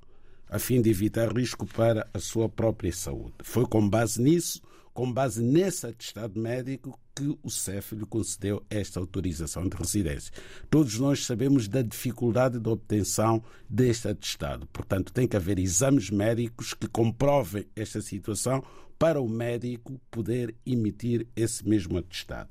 a 0.50 0.58
fim 0.58 0.82
de 0.82 0.90
evitar 0.90 1.32
risco 1.32 1.64
para 1.64 2.08
a 2.12 2.18
sua 2.18 2.48
própria 2.48 2.92
saúde. 2.92 3.34
Foi 3.44 3.64
com 3.64 3.88
base 3.88 4.20
nisso, 4.20 4.60
com 4.92 5.10
base 5.10 5.40
nesse 5.40 5.86
atestado 5.86 6.38
médico, 6.38 6.98
que 7.14 7.38
o 7.42 7.48
CEF 7.50 7.94
lhe 7.94 8.04
concedeu 8.04 8.60
esta 8.68 8.98
autorização 8.98 9.68
de 9.68 9.76
residência. 9.76 10.32
Todos 10.68 10.98
nós 10.98 11.24
sabemos 11.24 11.68
da 11.68 11.82
dificuldade 11.82 12.58
de 12.58 12.68
obtenção 12.68 13.42
deste 13.68 14.08
atestado. 14.08 14.66
Portanto, 14.72 15.12
tem 15.12 15.28
que 15.28 15.36
haver 15.36 15.58
exames 15.58 16.10
médicos 16.10 16.74
que 16.74 16.88
comprovem 16.88 17.66
esta 17.76 18.00
situação 18.00 18.64
para 18.98 19.20
o 19.20 19.28
médico 19.28 20.00
poder 20.10 20.54
emitir 20.66 21.28
esse 21.36 21.66
mesmo 21.66 21.96
atestado. 21.98 22.50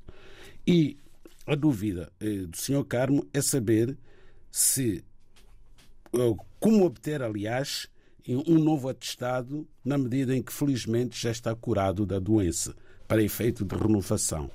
E 0.66 0.96
a 1.46 1.54
dúvida 1.54 2.10
eh, 2.18 2.46
do 2.46 2.56
Sr. 2.56 2.84
Carmo 2.84 3.26
é 3.32 3.42
saber 3.42 3.96
se 4.50 5.04
como 6.58 6.84
obter, 6.84 7.22
aliás, 7.22 7.88
um 8.28 8.58
novo 8.58 8.88
atestado 8.88 9.66
na 9.84 9.96
medida 9.96 10.36
em 10.36 10.42
que, 10.42 10.52
felizmente, 10.52 11.20
já 11.20 11.30
está 11.30 11.54
curado 11.54 12.04
da 12.04 12.18
doença, 12.18 12.74
para 13.08 13.22
efeito 13.22 13.64
de 13.64 13.74
renovação. 13.74 14.50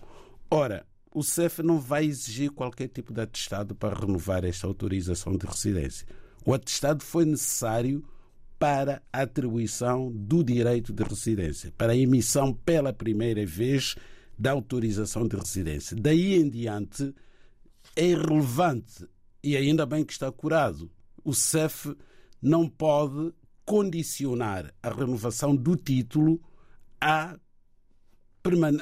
Ora, 0.49 0.85
o 1.13 1.23
CEF 1.23 1.63
não 1.63 1.79
vai 1.79 2.05
exigir 2.05 2.51
qualquer 2.51 2.87
tipo 2.87 3.13
de 3.13 3.21
atestado 3.21 3.73
para 3.73 3.97
renovar 3.97 4.45
esta 4.45 4.67
autorização 4.67 5.35
de 5.35 5.45
residência. 5.45 6.07
O 6.45 6.53
atestado 6.53 7.03
foi 7.03 7.25
necessário 7.25 8.05
para 8.59 9.01
a 9.11 9.23
atribuição 9.23 10.11
do 10.11 10.43
direito 10.43 10.93
de 10.93 11.03
residência, 11.03 11.73
para 11.77 11.93
a 11.93 11.97
emissão 11.97 12.53
pela 12.53 12.93
primeira 12.93 13.45
vez 13.45 13.95
da 14.37 14.51
autorização 14.51 15.27
de 15.27 15.35
residência. 15.35 15.97
Daí 15.99 16.35
em 16.35 16.49
diante 16.49 17.13
é 17.95 18.05
irrelevante 18.05 19.05
e 19.45 19.55
ainda 19.55 19.85
bem 19.85 20.03
que 20.03 20.11
está 20.11 20.31
curado 20.31 20.89
o 21.23 21.33
CEF 21.33 21.95
não 22.41 22.67
pode 22.67 23.33
condicionar 23.65 24.73
a 24.81 24.89
renovação 24.89 25.55
do 25.55 25.75
título 25.75 26.39
à, 27.01 27.35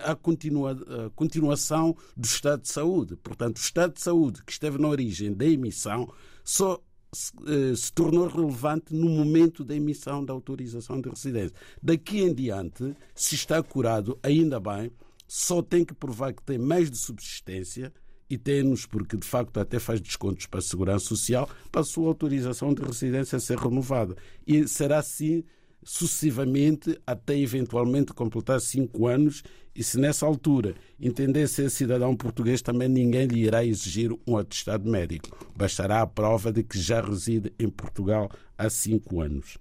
à 0.03 0.15
continua, 0.15 0.75
continuação 1.15 1.95
do 2.17 2.25
estado 2.25 2.63
de 2.63 2.67
saúde. 2.67 3.15
Portanto, 3.15 3.57
o 3.57 3.61
estado 3.61 3.93
de 3.93 4.01
saúde 4.01 4.43
que 4.43 4.51
esteve 4.51 4.77
na 4.77 4.89
origem 4.89 5.33
da 5.33 5.45
emissão 5.45 6.11
só 6.43 6.81
se, 7.13 7.31
eh, 7.47 7.75
se 7.75 7.93
tornou 7.93 8.27
relevante 8.27 8.93
no 8.93 9.07
momento 9.07 9.63
da 9.63 9.75
emissão 9.75 10.25
da 10.25 10.33
autorização 10.33 10.99
de 10.99 11.09
residência. 11.09 11.55
Daqui 11.81 12.19
em 12.19 12.33
diante, 12.33 12.93
se 13.15 13.35
está 13.35 13.63
curado, 13.63 14.19
ainda 14.21 14.59
bem, 14.59 14.91
só 15.27 15.61
tem 15.61 15.85
que 15.85 15.93
provar 15.93 16.33
que 16.33 16.43
tem 16.43 16.57
meios 16.57 16.91
de 16.91 16.97
subsistência 16.97 17.93
e 18.33 18.37
tem-nos, 18.37 18.85
porque 18.87 19.15
de 19.15 19.27
facto 19.27 19.59
até 19.59 19.77
faz 19.77 20.01
descontos 20.01 20.47
para 20.47 20.59
a 20.59 20.63
Segurança 20.63 21.05
Social, 21.05 21.47
para 21.71 21.81
a 21.81 21.85
sua 21.85 22.07
autorização 22.07 22.73
de 22.73 22.81
residência 22.81 23.39
ser 23.39 23.59
renovada. 23.59 24.15
E 24.45 24.67
será 24.67 24.97
assim 24.97 25.43
sucessivamente 25.83 26.99
até 27.05 27.37
eventualmente 27.37 28.13
completar 28.13 28.59
cinco 28.59 29.05
anos 29.05 29.43
e 29.75 29.83
se 29.83 29.99
nessa 29.99 30.25
altura 30.25 30.73
entender 30.99 31.47
ser 31.47 31.69
cidadão 31.69 32.15
português 32.15 32.61
também 32.61 32.87
ninguém 32.87 33.27
lhe 33.27 33.41
irá 33.41 33.63
exigir 33.63 34.11
um 34.25 34.37
atestado 34.37 34.89
médico. 34.89 35.37
Bastará 35.55 36.01
a 36.01 36.07
prova 36.07 36.51
de 36.51 36.63
que 36.63 36.79
já 36.79 37.01
reside 37.01 37.53
em 37.59 37.69
Portugal 37.69 38.31
há 38.57 38.69
cinco 38.69 39.21
anos. 39.21 39.57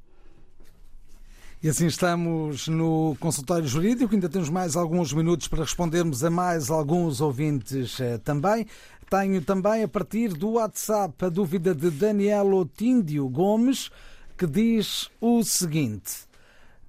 E 1.62 1.68
assim 1.68 1.86
estamos 1.86 2.66
no 2.66 3.16
consultório 3.20 3.68
jurídico. 3.68 4.12
Ainda 4.12 4.28
temos 4.28 4.48
mais 4.48 4.74
alguns 4.74 5.12
minutos 5.12 5.46
para 5.46 5.62
respondermos 5.62 6.24
a 6.24 6.30
mais 6.30 6.70
alguns 6.70 7.20
ouvintes 7.20 8.00
eh, 8.00 8.18
também. 8.18 8.66
Tenho 9.08 9.40
também, 9.42 9.84
a 9.84 9.88
partir 9.88 10.30
do 10.30 10.54
WhatsApp, 10.54 11.24
a 11.24 11.28
dúvida 11.28 11.72
de 11.72 11.88
Daniel 11.88 12.52
Otíndio 12.52 13.28
Gomes, 13.28 13.90
que 14.36 14.44
diz 14.44 15.08
o 15.20 15.44
seguinte. 15.44 16.26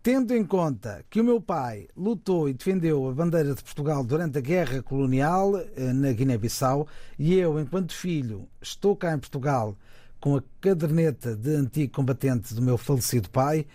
Tendo 0.01 0.33
em 0.33 0.43
conta 0.43 1.05
que 1.07 1.21
o 1.21 1.23
meu 1.23 1.39
pai 1.39 1.87
lutou 1.95 2.49
e 2.49 2.53
defendeu 2.53 3.07
a 3.07 3.13
bandeira 3.13 3.53
de 3.53 3.63
Portugal 3.63 4.03
durante 4.03 4.39
a 4.39 4.41
guerra 4.41 4.81
colonial 4.81 5.55
eh, 5.55 5.93
na 5.93 6.11
Guiné-Bissau 6.11 6.87
e 7.19 7.35
eu, 7.35 7.59
enquanto 7.59 7.93
filho, 7.93 8.47
estou 8.59 8.95
cá 8.95 9.13
em 9.13 9.19
Portugal 9.19 9.77
com 10.19 10.35
a 10.35 10.43
caderneta 10.59 11.35
de 11.35 11.53
antigo 11.53 11.93
combatente 11.93 12.55
do 12.55 12.61
meu 12.61 12.75
falecido 12.75 13.29
pai, 13.29 13.67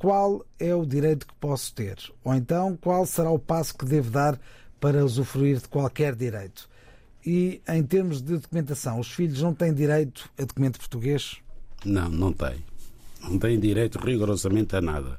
qual 0.00 0.46
é 0.58 0.74
o 0.74 0.86
direito 0.86 1.26
que 1.26 1.34
posso 1.34 1.74
ter? 1.74 1.98
Ou 2.24 2.34
então, 2.34 2.74
qual 2.74 3.04
será 3.04 3.30
o 3.30 3.38
passo 3.38 3.76
que 3.76 3.84
devo 3.84 4.10
dar 4.10 4.40
para 4.80 5.04
usufruir 5.04 5.60
de 5.60 5.68
qualquer 5.68 6.16
direito? 6.16 6.66
E 7.24 7.60
em 7.68 7.82
termos 7.82 8.22
de 8.22 8.38
documentação, 8.38 8.98
os 8.98 9.12
filhos 9.12 9.42
não 9.42 9.52
têm 9.52 9.74
direito 9.74 10.30
a 10.38 10.44
documento 10.46 10.78
português? 10.78 11.36
Não, 11.84 12.08
não 12.08 12.32
têm. 12.32 12.64
Não 13.22 13.38
têm 13.38 13.60
direito 13.60 13.98
rigorosamente 13.98 14.74
a 14.74 14.80
nada. 14.80 15.18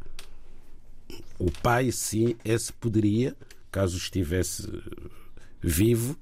O 1.37 1.51
pai, 1.51 1.91
sim, 1.91 2.35
esse 2.43 2.73
poderia, 2.73 3.35
caso 3.71 3.95
estivesse 3.95 4.67
vivo, 5.61 6.17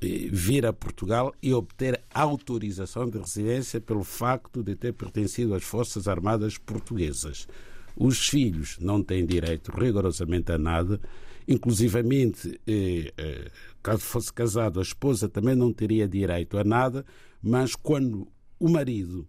vir 0.00 0.64
a 0.64 0.72
Portugal 0.72 1.34
e 1.42 1.52
obter 1.52 2.00
autorização 2.14 3.10
de 3.10 3.18
residência 3.18 3.78
pelo 3.78 4.04
facto 4.04 4.62
de 4.62 4.74
ter 4.74 4.94
pertencido 4.94 5.54
às 5.54 5.64
Forças 5.64 6.08
Armadas 6.08 6.56
Portuguesas. 6.56 7.46
Os 8.00 8.30
filhos 8.30 8.78
não 8.80 9.02
têm 9.02 9.26
direito 9.26 9.70
rigorosamente 9.70 10.50
a 10.50 10.56
nada, 10.56 10.98
inclusivamente, 11.46 12.58
eh, 12.66 13.12
eh, 13.14 13.50
caso 13.82 14.00
fosse 14.00 14.32
casado, 14.32 14.80
a 14.80 14.82
esposa 14.82 15.28
também 15.28 15.54
não 15.54 15.70
teria 15.70 16.08
direito 16.08 16.56
a 16.56 16.64
nada, 16.64 17.04
mas 17.42 17.74
quando 17.74 18.26
o 18.58 18.70
marido 18.70 19.28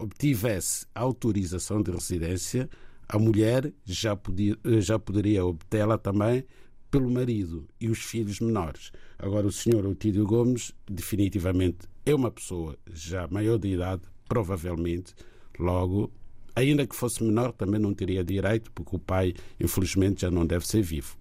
obtivesse 0.00 0.84
autorização 0.92 1.80
de 1.80 1.92
residência, 1.92 2.68
a 3.08 3.20
mulher 3.20 3.72
já, 3.84 4.16
podia, 4.16 4.58
já 4.80 4.98
poderia 4.98 5.44
obtê-la 5.44 5.96
também 5.96 6.44
pelo 6.90 7.08
marido 7.08 7.68
e 7.80 7.88
os 7.88 8.00
filhos 8.00 8.40
menores. 8.40 8.90
Agora, 9.16 9.46
o 9.46 9.52
senhor 9.52 9.86
Otídio 9.86 10.26
Gomes, 10.26 10.72
definitivamente, 10.90 11.86
é 12.04 12.12
uma 12.12 12.32
pessoa 12.32 12.76
já 12.92 13.28
maior 13.28 13.58
de 13.58 13.68
idade, 13.68 14.02
provavelmente, 14.28 15.14
logo 15.56 16.10
ainda 16.56 16.86
que 16.86 16.96
fosse 16.96 17.22
menor, 17.22 17.52
também 17.52 17.80
não 17.80 17.94
teria 17.94 18.24
direito, 18.24 18.72
porque 18.72 18.96
o 18.96 18.98
pai, 18.98 19.34
infelizmente, 19.60 20.22
já 20.22 20.30
não 20.30 20.44
deve 20.44 20.66
ser 20.66 20.82
vivo. 20.82 21.16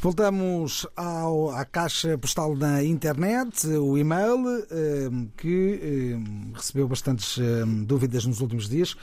Voltamos 0.00 0.84
ao, 0.96 1.50
à 1.50 1.64
caixa 1.64 2.18
postal 2.18 2.56
da 2.56 2.82
internet, 2.82 3.68
o 3.68 3.96
e-mail, 3.96 4.66
ehm, 4.68 5.28
que 5.36 5.78
ehm, 5.80 6.52
recebeu 6.54 6.88
bastantes 6.88 7.38
ehm, 7.38 7.84
dúvidas 7.84 8.26
nos 8.26 8.40
últimos 8.40 8.68
dias. 8.68 8.96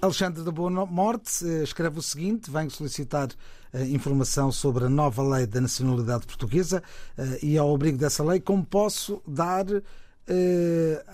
Alexandre 0.00 0.42
da 0.42 0.50
Boa 0.50 0.84
Morte 0.84 1.46
eh, 1.46 1.62
escreve 1.62 2.00
o 2.00 2.02
seguinte: 2.02 2.50
venho 2.50 2.72
solicitar 2.72 3.28
eh, 3.72 3.86
informação 3.86 4.50
sobre 4.50 4.86
a 4.86 4.88
nova 4.88 5.22
lei 5.22 5.46
da 5.46 5.60
nacionalidade 5.60 6.26
portuguesa 6.26 6.82
eh, 7.16 7.38
e, 7.40 7.56
ao 7.56 7.72
abrigo 7.72 7.96
dessa 7.96 8.24
lei, 8.24 8.40
como 8.40 8.64
posso 8.64 9.22
dar 9.24 9.64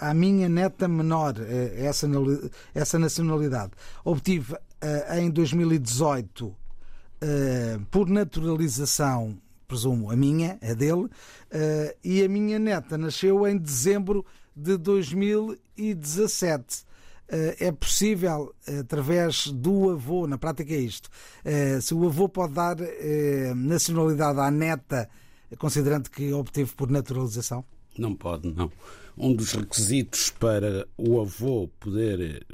à 0.00 0.14
minha 0.14 0.48
neta 0.48 0.88
menor 0.88 1.34
uh, 1.38 1.44
essa, 1.76 2.08
essa 2.74 2.98
nacionalidade. 2.98 3.72
Obtive 4.04 4.54
uh, 4.54 5.18
em 5.18 5.30
2018, 5.30 6.56
por 7.90 8.08
naturalização, 8.08 9.36
presumo, 9.66 10.08
a 10.08 10.16
minha, 10.16 10.56
a 10.62 10.72
dele, 10.72 11.08
e 12.04 12.22
a 12.22 12.28
minha 12.28 12.60
neta 12.60 12.96
nasceu 12.96 13.44
em 13.44 13.58
dezembro 13.58 14.24
de 14.54 14.76
2017 14.76 16.84
é 17.58 17.72
possível, 17.72 18.54
através 18.80 19.48
do 19.48 19.90
avô, 19.90 20.28
na 20.28 20.38
prática 20.38 20.72
é 20.72 20.78
isto, 20.78 21.10
se 21.82 21.92
o 21.92 22.06
avô 22.06 22.28
pode 22.28 22.54
dar 22.54 22.76
nacionalidade 23.56 24.38
à 24.38 24.48
neta, 24.48 25.10
considerando 25.58 26.10
que 26.10 26.32
obteve 26.32 26.72
por 26.76 26.88
naturalização? 26.88 27.64
Não 27.98 28.14
pode, 28.14 28.48
não. 28.48 28.70
Um 29.16 29.34
dos 29.34 29.52
requisitos 29.52 30.30
para 30.30 30.86
o 30.96 31.20
avô 31.20 31.68
poder, 31.80 32.46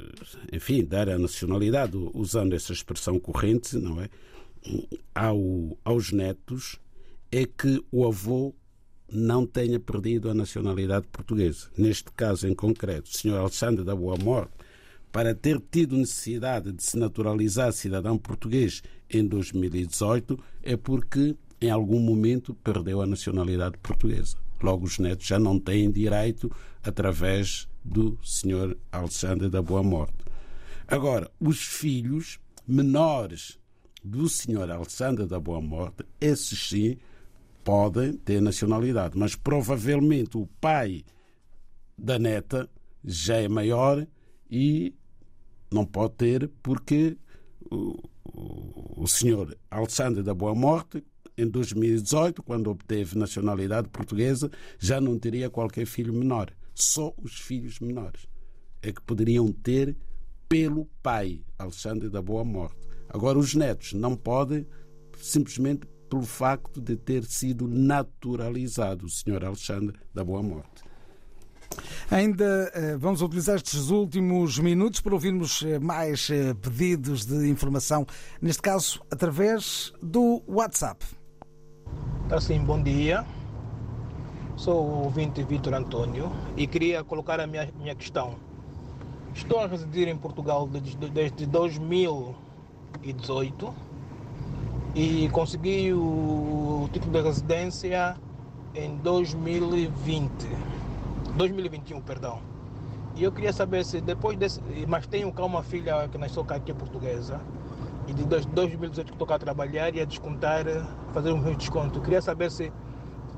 enfim, 0.51 0.83
dar 0.83 1.07
a 1.07 1.19
nacionalidade, 1.19 1.95
usando 2.13 2.53
essa 2.53 2.73
expressão 2.73 3.19
corrente, 3.19 3.77
não 3.77 4.01
é? 4.01 4.09
Ao, 5.13 5.37
aos 5.85 6.11
netos, 6.11 6.79
é 7.31 7.45
que 7.45 7.83
o 7.91 8.07
avô 8.07 8.55
não 9.11 9.45
tenha 9.45 9.79
perdido 9.79 10.29
a 10.29 10.33
nacionalidade 10.33 11.05
portuguesa. 11.07 11.67
Neste 11.77 12.11
caso 12.11 12.47
em 12.47 12.55
concreto, 12.55 13.09
o 13.09 13.15
Sr. 13.15 13.35
Alexandre 13.35 13.83
da 13.83 13.95
Boa 13.95 14.17
Morte, 14.17 14.53
para 15.11 15.35
ter 15.35 15.61
tido 15.71 15.95
necessidade 15.95 16.71
de 16.71 16.83
se 16.83 16.97
naturalizar 16.97 17.71
cidadão 17.71 18.17
português 18.17 18.81
em 19.09 19.25
2018, 19.25 20.37
é 20.63 20.75
porque 20.75 21.35
em 21.61 21.69
algum 21.69 21.99
momento 21.99 22.53
perdeu 22.55 23.01
a 23.01 23.05
nacionalidade 23.05 23.77
portuguesa. 23.77 24.44
Logo, 24.63 24.85
os 24.85 24.99
netos 24.99 25.27
já 25.27 25.37
não 25.37 25.59
têm 25.59 25.91
direito 25.91 26.51
através 26.83 27.67
do 27.83 28.17
Sr. 28.23 28.75
Alexandre 28.91 29.49
da 29.49 29.61
Boa 29.61 29.83
Morte. 29.83 30.17
Agora, 30.87 31.29
os 31.39 31.59
filhos 31.59 32.39
menores 32.67 33.59
do 34.03 34.29
Sr. 34.29 34.71
Alexandre 34.71 35.25
da 35.25 35.39
Boa 35.39 35.61
Morte, 35.61 36.03
esses 36.21 36.69
sim 36.69 36.97
podem 37.63 38.13
ter 38.13 38.41
nacionalidade, 38.41 39.17
mas 39.17 39.35
provavelmente 39.35 40.37
o 40.37 40.47
pai 40.61 41.03
da 41.97 42.19
neta 42.19 42.69
já 43.03 43.37
é 43.37 43.47
maior 43.47 44.05
e 44.49 44.93
não 45.71 45.85
pode 45.85 46.13
ter 46.13 46.49
porque 46.61 47.17
o 47.71 49.07
senhor 49.07 49.57
Alexandre 49.69 50.21
da 50.21 50.33
Boa 50.33 50.53
Morte 50.53 51.03
em 51.37 51.47
2018, 51.47 52.41
quando 52.43 52.69
obteve 52.69 53.17
nacionalidade 53.17 53.89
portuguesa, 53.89 54.49
já 54.79 55.01
não 55.01 55.17
teria 55.19 55.49
qualquer 55.49 55.85
filho 55.85 56.13
menor. 56.13 56.51
Só 56.73 57.13
os 57.21 57.39
filhos 57.39 57.79
menores 57.79 58.27
é 58.81 58.91
que 58.91 59.01
poderiam 59.01 59.51
ter 59.51 59.95
pelo 60.47 60.85
pai, 61.01 61.41
Alexandre 61.57 62.09
da 62.09 62.21
Boa 62.21 62.43
Morte. 62.43 62.77
Agora, 63.09 63.39
os 63.39 63.55
netos 63.55 63.93
não 63.93 64.15
podem 64.15 64.65
simplesmente 65.17 65.87
pelo 66.09 66.23
facto 66.23 66.81
de 66.81 66.95
ter 66.95 67.23
sido 67.23 67.67
naturalizado 67.67 69.05
o 69.05 69.09
senhor 69.09 69.43
Alexandre 69.43 69.97
da 70.13 70.23
Boa 70.23 70.43
Morte. 70.43 70.83
Ainda 72.09 72.71
eh, 72.73 72.95
vamos 72.97 73.21
utilizar 73.21 73.55
estes 73.55 73.89
últimos 73.89 74.59
minutos 74.59 75.01
para 75.01 75.13
ouvirmos 75.13 75.63
eh, 75.63 75.79
mais 75.79 76.29
eh, 76.29 76.53
pedidos 76.53 77.25
de 77.25 77.49
informação, 77.49 78.05
neste 78.41 78.61
caso 78.61 79.01
através 79.09 79.91
do 80.01 80.43
WhatsApp. 80.47 81.03
Tá 82.27 82.41
sim, 82.41 82.59
bom 82.59 82.81
dia. 82.81 83.23
Sou 84.57 84.83
o 84.83 85.03
ouvinte 85.03 85.43
Vitor 85.43 85.75
Antônio 85.75 86.31
e 86.57 86.65
queria 86.65 87.03
colocar 87.03 87.39
a 87.39 87.45
minha, 87.45 87.69
minha 87.79 87.93
questão. 87.93 88.33
Estou 89.35 89.59
a 89.59 89.67
residir 89.67 90.07
em 90.07 90.17
Portugal 90.17 90.67
desde, 90.67 91.07
desde 91.11 91.45
2018 91.45 93.75
e 94.95 95.29
consegui 95.29 95.93
o 95.93 96.89
título 96.91 97.13
de 97.13 97.21
residência 97.21 98.17
em 98.73 98.97
2020. 98.97 100.31
2021, 101.37 102.01
perdão. 102.01 102.39
E 103.15 103.23
eu 103.23 103.31
queria 103.31 103.53
saber 103.53 103.85
se 103.85 104.01
depois 104.01 104.35
desse. 104.35 104.59
Mas 104.87 105.05
tenho 105.05 105.31
cá 105.31 105.45
uma 105.45 105.61
filha 105.61 106.09
que 106.09 106.17
nasceu 106.17 106.43
cá 106.43 106.55
aqui 106.55 106.73
portuguesa. 106.73 107.39
E 108.07 108.13
de 108.13 108.23
2018 108.23 109.07
que 109.07 109.13
estou 109.13 109.27
cá 109.27 109.35
a 109.35 109.39
trabalhar 109.39 109.95
e 109.95 110.01
a 110.01 110.05
descontar, 110.05 110.65
fazer 111.13 111.31
um 111.31 111.55
desconto. 111.55 111.99
Queria 112.01 112.21
saber 112.21 112.51
se 112.51 112.71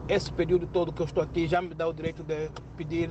esse 0.07 0.31
período 0.31 0.67
todo 0.67 0.91
que 0.91 1.01
eu 1.01 1.05
estou 1.05 1.23
aqui 1.23 1.47
já 1.47 1.61
me 1.61 1.73
dá 1.73 1.87
o 1.87 1.93
direito 1.93 2.23
de 2.23 2.49
pedir 2.75 3.09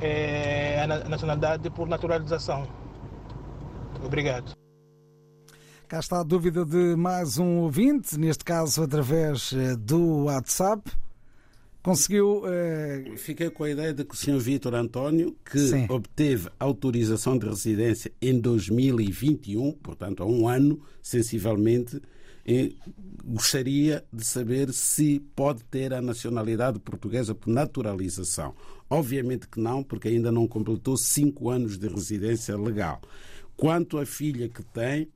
é, 0.00 0.82
a 0.82 0.86
nacionalidade 1.08 1.68
por 1.70 1.88
naturalização. 1.88 2.66
Obrigado. 4.04 4.52
Cá 5.88 5.98
está 5.98 6.20
a 6.20 6.22
dúvida 6.22 6.64
de 6.64 6.96
mais 6.96 7.38
um 7.38 7.58
ouvinte, 7.58 8.18
neste 8.18 8.44
caso 8.44 8.82
através 8.82 9.52
eh, 9.52 9.76
do 9.76 10.24
WhatsApp. 10.24 10.90
Conseguiu. 11.84 12.44
Eh... 12.46 13.12
Fiquei 13.18 13.50
com 13.50 13.62
a 13.62 13.70
ideia 13.70 13.92
de 13.92 14.04
que 14.04 14.14
o 14.14 14.16
Sr. 14.16 14.38
Vítor 14.38 14.74
António, 14.74 15.36
que 15.44 15.58
Sim. 15.58 15.86
obteve 15.90 16.48
autorização 16.58 17.36
de 17.36 17.46
residência 17.46 18.10
em 18.22 18.40
2021, 18.40 19.70
portanto 19.72 20.22
há 20.22 20.26
um 20.26 20.48
ano, 20.48 20.80
sensivelmente, 21.02 22.00
gostaria 23.22 24.02
de 24.10 24.24
saber 24.24 24.72
se 24.72 25.20
pode 25.36 25.62
ter 25.64 25.92
a 25.92 26.00
nacionalidade 26.00 26.78
portuguesa 26.78 27.34
por 27.34 27.50
naturalização. 27.50 28.54
Obviamente 28.88 29.46
que 29.46 29.60
não, 29.60 29.82
porque 29.82 30.08
ainda 30.08 30.32
não 30.32 30.48
completou 30.48 30.96
cinco 30.96 31.50
anos 31.50 31.76
de 31.76 31.86
residência 31.86 32.56
legal. 32.56 33.02
Quanto 33.58 33.98
à 33.98 34.06
filha 34.06 34.48
que 34.48 34.62
tem, 34.62 35.06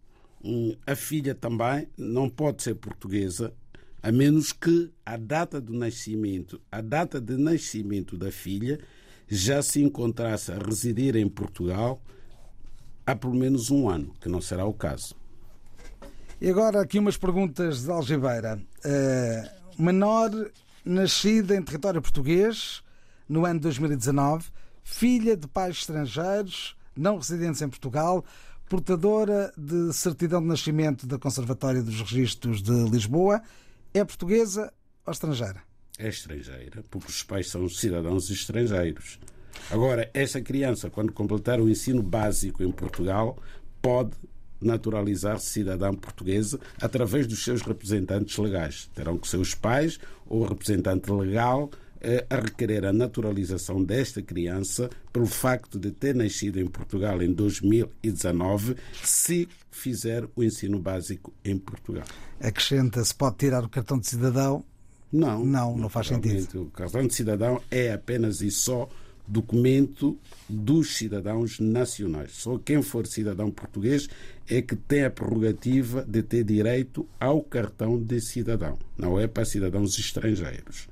hum, 0.45 0.77
a 0.87 0.95
filha 0.95 1.35
também 1.35 1.89
não 1.97 2.29
pode 2.29 2.63
ser 2.63 2.75
portuguesa, 2.75 3.55
a 4.03 4.13
menos 4.13 4.53
que 4.53 4.91
a 5.05 5.17
data 5.17 5.61
do 5.61 5.73
nascimento, 5.73 6.61
a 6.71 6.81
data 6.81 7.21
de 7.21 7.37
nascimento 7.37 8.17
da 8.17 8.31
filha, 8.31 8.79
já 9.27 9.63
se 9.63 9.83
encontrasse 9.83 10.53
a 10.53 10.59
residir 10.59 11.17
em 11.17 11.29
Portugal 11.29 12.01
há 13.05 13.15
pelo 13.15 13.35
menos 13.35 13.71
um 13.71 13.89
ano, 13.89 14.15
que 14.21 14.29
não 14.29 14.41
será 14.41 14.65
o 14.65 14.73
caso. 14.73 15.15
E 16.41 16.49
agora 16.49 16.81
aqui 16.81 16.99
umas 16.99 17.17
perguntas 17.17 17.83
de 17.83 17.91
Algibeira. 17.91 18.61
Uh, 18.85 19.83
menor 19.83 20.31
nascida 20.85 21.57
em 21.57 21.63
território 21.63 22.01
português 22.01 22.83
no 23.29 23.45
ano 23.45 23.59
de 23.59 23.65
2019, 23.65 24.47
filha 24.83 25.37
de 25.37 25.47
pais 25.49 25.79
estrangeiros, 25.79 26.77
não 26.97 27.17
residentes 27.17 27.61
em 27.61 27.69
Portugal, 27.69 28.25
portadora 28.69 29.53
de 29.57 29.93
certidão 29.93 30.41
de 30.41 30.49
nascimento 30.49 31.07
da 31.07 31.19
Conservatória 31.19 31.83
dos 31.83 32.01
Registros 32.01 32.63
de 32.63 32.73
Lisboa 32.89 33.43
é 33.99 34.05
portuguesa 34.05 34.73
ou 35.05 35.13
estrangeira? 35.13 35.63
É 35.99 36.09
estrangeira, 36.09 36.85
porque 36.91 37.11
os 37.11 37.23
pais 37.23 37.51
são 37.51 37.69
cidadãos 37.69 38.31
estrangeiros. 38.31 39.19
Agora, 39.71 40.09
essa 40.15 40.41
criança, 40.41 40.89
quando 40.89 41.13
completar 41.13 41.61
o 41.61 41.69
ensino 41.69 42.03
básico 42.03 42.63
em 42.63 42.71
Portugal, 42.71 43.37
pode 43.83 44.13
naturalizar-se 44.61 45.47
cidadã 45.47 45.93
portuguesa 45.93 46.59
através 46.81 47.27
dos 47.27 47.45
seus 47.45 47.63
representantes 47.63 48.37
legais. 48.39 48.91
Terão 48.95 49.19
que 49.19 49.29
ser 49.29 49.37
os 49.39 49.55
pais 49.55 49.99
ou 50.27 50.43
o 50.43 50.47
representante 50.47 51.11
legal 51.11 51.71
a 52.31 52.37
requerer 52.37 52.85
a 52.85 52.93
naturalização 52.93 53.83
desta 53.83 54.23
criança 54.23 54.89
pelo 55.13 55.27
facto 55.27 55.79
de 55.79 55.91
ter 55.91 56.15
nascido 56.15 56.61
em 56.61 56.67
Portugal 56.67 57.23
em 57.23 57.33
2019, 57.33 58.77
se 59.03 59.49
fizer 59.71 60.29
o 60.37 60.43
ensino 60.43 60.79
básico 60.79 61.33
em 61.45 61.59
Portugal. 61.59 62.07
Acrescenta-se, 62.41 63.15
pode 63.15 63.37
tirar 63.37 63.65
o 63.65 63.69
cartão 63.69 63.99
de 63.99 64.07
cidadão? 64.07 64.65
Não. 65.13 65.45
Não, 65.45 65.77
não 65.77 65.89
faz 65.89 66.09
sentido. 66.09 66.63
O 66.63 66.71
cartão 66.71 67.07
de 67.07 67.15
cidadão 67.15 67.61
é 67.71 67.93
apenas 67.93 68.41
e 68.41 68.51
só 68.51 68.89
documento 69.27 70.19
dos 70.49 70.97
cidadãos 70.97 71.61
nacionais. 71.61 72.33
Só 72.33 72.59
quem 72.59 72.83
for 72.83 73.07
cidadão 73.07 73.51
português 73.51 74.09
é 74.49 74.63
que 74.63 74.75
tem 74.75 75.05
a 75.05 75.11
prerrogativa 75.11 76.03
de 76.03 76.23
ter 76.23 76.45
direito 76.45 77.07
ao 77.21 77.43
cartão 77.43 78.03
de 78.03 78.21
cidadão. 78.21 78.79
Não 78.97 79.21
é 79.21 79.27
para 79.27 79.45
cidadãos 79.45 79.99
estrangeiros. 79.99 80.89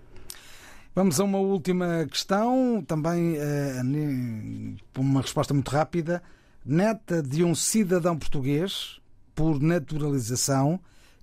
Vamos 0.97 1.21
a 1.21 1.25
uma 1.25 1.37
última 1.37 2.07
questão, 2.11 2.83
também 2.83 3.35
uh, 3.35 4.77
uma 4.99 5.21
resposta 5.21 5.53
muito 5.53 5.71
rápida. 5.71 6.23
Neta 6.65 7.23
de 7.23 7.45
um 7.45 7.55
cidadão 7.55 8.19
português, 8.19 8.99
por 9.35 9.61
naturalização, 9.61 10.81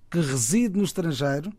que 0.08 0.20
reside 0.20 0.78
no 0.78 0.84
estrangeiro, 0.84 1.52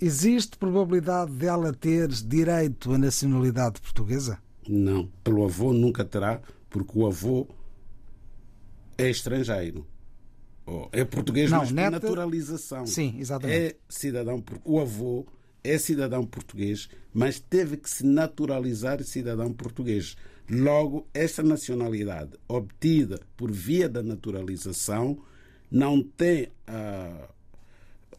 existe 0.00 0.56
probabilidade 0.56 1.30
dela 1.32 1.74
ter 1.74 2.08
direito 2.08 2.94
à 2.94 2.96
nacionalidade 2.96 3.82
portuguesa? 3.82 4.38
Não, 4.66 5.06
pelo 5.22 5.44
avô 5.44 5.74
nunca 5.74 6.06
terá, 6.06 6.40
porque 6.70 6.98
o 6.98 7.06
avô 7.06 7.46
é 8.96 9.10
estrangeiro. 9.10 9.86
É 10.90 11.04
português, 11.04 11.50
Não, 11.50 11.58
mas 11.58 11.70
neta... 11.70 12.00
por 12.00 12.16
naturalização. 12.16 12.86
Sim, 12.86 13.14
exatamente. 13.18 13.58
É 13.58 13.76
cidadão, 13.90 14.42
o 14.64 14.80
avô 14.80 15.26
é 15.70 15.78
cidadão 15.78 16.24
português, 16.24 16.88
mas 17.12 17.38
teve 17.40 17.76
que 17.76 17.88
se 17.90 18.04
naturalizar 18.04 19.02
cidadão 19.02 19.52
português. 19.52 20.16
Logo, 20.48 21.06
esta 21.12 21.42
nacionalidade 21.42 22.32
obtida 22.46 23.20
por 23.36 23.50
via 23.50 23.88
da 23.88 24.02
naturalização 24.02 25.18
não 25.70 26.02
tem 26.02 26.48
ah, 26.66 27.28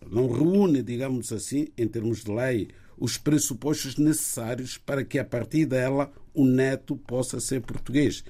não 0.09 0.31
reúne, 0.31 0.81
digamos 0.81 1.31
assim, 1.31 1.67
em 1.77 1.87
termos 1.87 2.23
de 2.23 2.31
lei, 2.31 2.69
os 2.97 3.17
pressupostos 3.17 3.97
necessários 3.97 4.77
para 4.77 5.03
que 5.03 5.19
a 5.19 5.25
partir 5.25 5.65
dela 5.65 6.11
o 6.33 6.45
neto 6.45 6.95
possa 6.95 7.39
ser 7.39 7.61
português. 7.61 8.23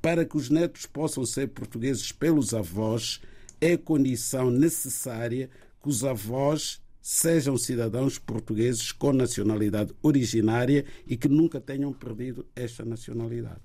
Para 0.00 0.24
que 0.24 0.36
os 0.36 0.48
netos 0.48 0.86
possam 0.86 1.24
ser 1.24 1.48
portugueses 1.48 2.12
pelos 2.12 2.54
avós, 2.54 3.20
é 3.60 3.76
condição 3.76 4.50
necessária 4.50 5.50
que 5.82 5.88
os 5.88 6.04
avós 6.04 6.80
sejam 7.08 7.56
cidadãos 7.56 8.18
portugueses 8.18 8.92
com 8.92 9.14
nacionalidade 9.14 9.94
originária 10.02 10.84
e 11.06 11.16
que 11.16 11.26
nunca 11.26 11.58
tenham 11.58 11.90
perdido 11.90 12.46
esta 12.54 12.84
nacionalidade. 12.84 13.62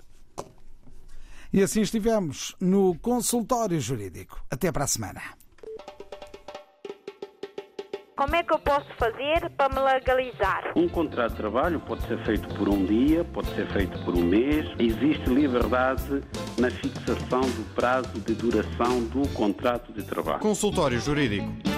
E 1.52 1.62
assim 1.62 1.82
estivemos 1.82 2.56
no 2.58 2.98
consultório 3.00 3.82
jurídico. 3.82 4.42
Até 4.50 4.72
para 4.72 4.86
a 4.86 4.88
semana. 4.88 5.22
Como 8.16 8.34
é 8.34 8.44
que 8.44 8.54
eu 8.54 8.60
posso 8.60 8.88
fazer 8.98 9.50
para 9.58 9.76
me 9.76 9.92
legalizar? 9.92 10.72
Um 10.78 10.88
contrato 10.88 11.32
de 11.32 11.38
trabalho 11.38 11.82
pode 11.82 12.08
ser 12.08 12.24
feito 12.24 12.48
por 12.56 12.70
um 12.70 12.86
dia, 12.86 13.26
pode 13.26 13.54
ser 13.56 13.68
feito 13.74 14.06
por 14.06 14.16
um 14.16 14.24
mês. 14.24 14.66
Existe 14.80 15.30
liberdade 15.30 16.24
na 16.58 16.72
fixação 16.72 17.42
do 17.42 17.76
prazo 17.76 18.22
de 18.22 18.36
duração 18.36 19.04
do 19.04 19.28
contrato 19.34 19.92
de 19.92 20.02
trabalho. 20.04 20.40
Consultório 20.40 20.98
Jurídico. 20.98 21.73